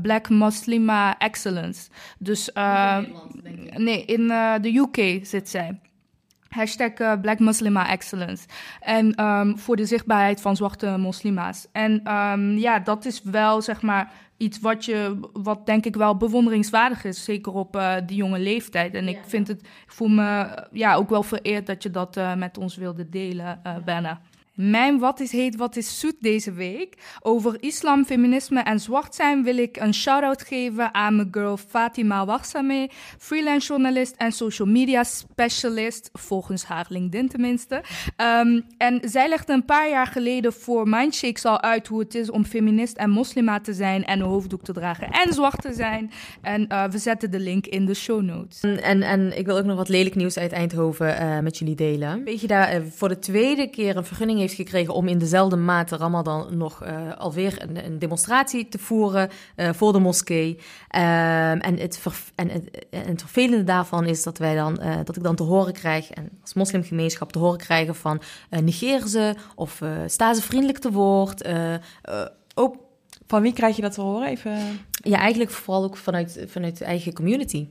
[0.01, 1.89] Black Muslima Excellence.
[2.19, 2.97] Dus eh,
[3.77, 4.27] nee, in
[4.61, 5.79] de UK zit zij.
[6.53, 8.47] Hashtag eh, Black Muslima Excellence.
[8.79, 11.67] En ehm, voor de zichtbaarheid van zwarte moslima's.
[11.71, 16.17] En ehm, ja, dat is wel zeg maar iets wat, je, wat denk ik wel
[16.17, 17.23] bewonderingswaardig is.
[17.23, 18.93] Zeker op eh, die jonge leeftijd.
[18.93, 22.35] En ik vind het, ik voel me ja, ook wel vereerd dat je dat eh,
[22.35, 24.21] met ons wilde delen, Berna.
[24.53, 26.97] Mijn Wat is Heet, Wat is Zoet deze week.
[27.19, 32.25] Over islam, feminisme en zwart zijn wil ik een shout-out geven aan mijn girl Fatima
[32.25, 37.83] Warsame, freelance journalist en social media specialist, volgens haar LinkedIn tenminste.
[38.15, 42.31] Ehm, en zij legde een paar jaar geleden voor Mindshakes al uit hoe het is
[42.31, 46.11] om feminist en moslima te zijn en een hoofddoek te dragen en zwart te zijn.
[46.41, 48.59] En eh, we zetten de link in de show notes.
[48.59, 52.23] En, en, ik wil ook nog wat lelijk nieuws uit Eindhoven eh, met jullie delen.
[52.23, 55.83] Weet je, daar eh, voor de tweede keer een vergunning heeft gekregen om in dezelfde
[55.85, 60.59] de Ramadan nog eh, alweer een, een demonstratie te voeren eh, voor de moskee.
[60.87, 62.01] Ehm, en, het
[62.35, 65.43] en, het, en het vervelende daarvan is dat wij dan, eh, dat ik dan te
[65.43, 70.79] horen krijg, en als moslimgemeenschap te horen krijgen van negeer ze of sta ze vriendelijk
[70.79, 71.47] te woord.
[72.55, 72.75] ook,
[73.27, 74.27] van wie krijg je dat te horen?
[74.27, 74.57] Even...
[74.91, 77.67] ja, eigenlijk vooral ook vanuit, vanuit de eigen community.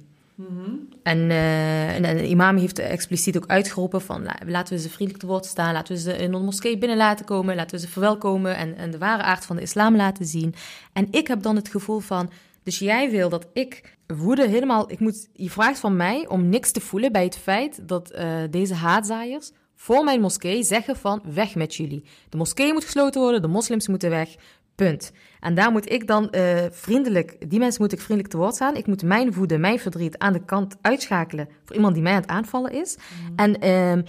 [1.03, 4.89] En, eh, en, en de imam heeft expliciet ook uitgeroepen van la- laten we ze
[4.89, 7.83] vriendelijk te woord staan, laten we ze in de moskee binnen laten komen, laten we
[7.83, 10.55] ze verwelkomen en, en de ware aard van de islam laten zien.
[10.93, 12.31] En ik heb dan het gevoel van,
[12.63, 16.71] dus jij wil dat ik woede helemaal, ik moet, je vraagt van mij om niks
[16.71, 21.55] te voelen bij het feit dat eh, deze haatzaaiers voor mijn moskee zeggen van weg
[21.55, 22.05] met jullie.
[22.29, 24.35] De moskee moet gesloten worden, de moslims moeten weg,
[24.75, 25.13] punt.
[25.43, 28.77] En daar moet ik dan eh, vriendelijk, die mensen moet ik vriendelijk te woord staan.
[28.77, 32.21] Ik moet mijn woede, mijn verdriet aan de kant uitschakelen voor iemand die mij aan
[32.21, 32.97] het aanvallen is.
[33.37, 34.03] En ehm,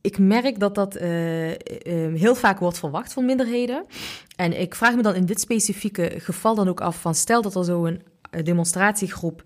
[0.00, 1.58] ik merk dat dat eh, eh,
[2.14, 3.84] heel vaak wordt verwacht van minderheden.
[4.36, 7.54] En ik vraag me dan in dit specifieke geval dan ook af van stel dat
[7.54, 9.42] er zo'n eh, demonstratiegroep,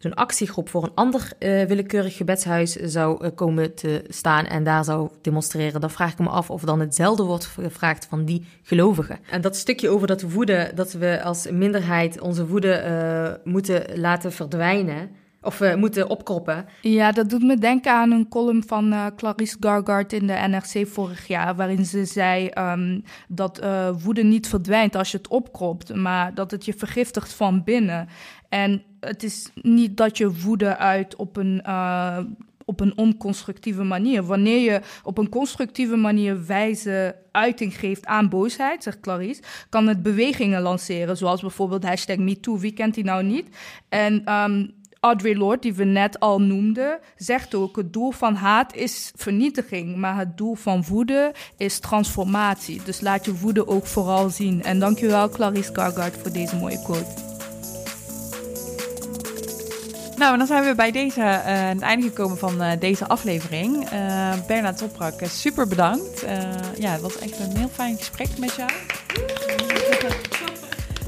[0.00, 4.84] zo'n actiegroep voor een ander eh, willekeurig gebedshuis zou eh, komen te staan en daar
[4.84, 9.18] zou demonstreren, dan vraag ik me af of dan hetzelfde wordt gevraagd van die gelovigen.
[9.30, 14.32] En dat stukje over dat woede, dat we als minderheid onze woede eh, moeten laten
[14.32, 15.10] verdwijnen
[15.42, 16.66] of eh, moeten opkroppen.
[16.80, 20.86] Ja, dat doet me denken aan een column van eh, Clarice Gargard in de NRC
[20.88, 25.94] vorig jaar, waarin ze zei ehm, dat eh, woede niet verdwijnt als je het opkropt,
[25.94, 28.08] maar dat het je vergiftigt van binnen.
[28.48, 31.62] En het is niet dat je woede uit op een,
[32.64, 34.22] op een onconstructieve manier.
[34.22, 40.02] Wanneer je op een constructieve manier wijze uiting geeft aan boosheid, zegt Clarice, kan het
[40.02, 42.58] bewegingen lanceren, zoals bijvoorbeeld hashtag MeToo.
[42.58, 43.56] Wie kent die nou niet?
[43.88, 44.66] En ehm,
[45.00, 49.96] Audre Lorde, die we net al noemden, zegt ook: het doel van haat is vernietiging,
[49.96, 52.82] maar het doel van woede is transformatie.
[52.84, 54.62] Dus laat je woede ook vooral zien.
[54.62, 57.28] En dankjewel, Clarice Gargard, voor deze mooie quote.
[60.16, 61.34] Nou, en dan zijn we bij deze, uh,
[61.68, 63.92] het einde gekomen van uh, deze aflevering.
[63.92, 66.24] Uh, Bernard Toprak, super bedankt.
[66.78, 68.70] ja, het was echt een heel fijn gesprek met jou.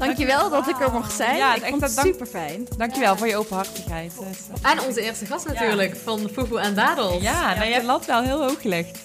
[0.05, 1.37] Dankjewel dat ik er mocht zijn.
[1.37, 2.67] Ja, ik vond het super fijn.
[2.77, 4.13] Dankjewel voor je openhartigheid.
[4.61, 7.21] En onze eerste gast natuurlijk, van Fufu en Dadels.
[7.21, 8.99] Ja, nou, je hebt lat wel heel hoog gelegd.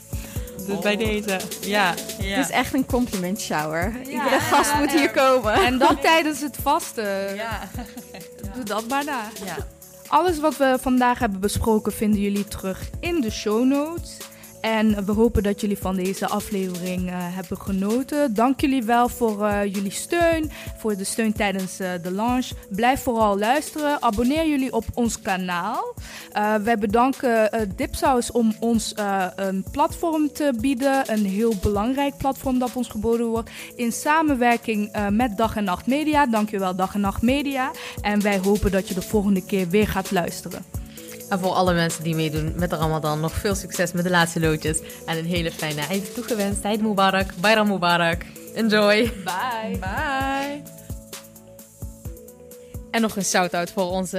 [0.67, 0.83] Dus oh.
[0.83, 1.41] bij deze.
[1.61, 2.37] Ja, ja.
[2.37, 3.97] Het is echt een compliment shower.
[4.01, 5.53] Iedere gast moet hier komen.
[5.53, 7.35] En dat tijdens het vasten.
[7.35, 7.61] Ja.
[8.55, 9.21] Doe dat maar na.
[9.45, 9.57] Ja.
[10.07, 14.17] Alles wat we vandaag hebben besproken vinden jullie terug in de show notes.
[14.61, 18.35] En we hopen dat jullie van deze aflevering uh, hebben genoten.
[18.35, 22.49] Dank jullie wel voor uh, jullie steun, voor de steun tijdens uh, de launch.
[22.71, 24.03] Blijf vooral luisteren.
[24.03, 25.95] Abonneer jullie op ons kanaal.
[26.63, 28.95] wij bedanken Dipsaus om ons
[29.37, 31.13] een platform te bieden.
[31.13, 33.51] Een heel belangrijk platform dat ons geboden wordt.
[33.77, 36.27] In samenwerking met Dag en Nacht Media.
[36.27, 37.71] Dankjewel Dag en Nacht Media.
[38.01, 40.65] En wij hopen dat je de volgende keer weer gaat luisteren.
[41.29, 44.41] En voor alle mensen die meedoen met de Ramadan, nog veel succes met de laatste
[44.41, 44.79] loodjes.
[45.07, 46.65] En een hele fijne eind toegewenst.
[46.65, 48.23] Eid Mubarak, Bayram Mubarak.
[48.55, 49.13] Enjoy.
[49.25, 49.79] Bye.
[49.79, 50.63] Bye.
[52.91, 54.19] En nog een shout-out voor onze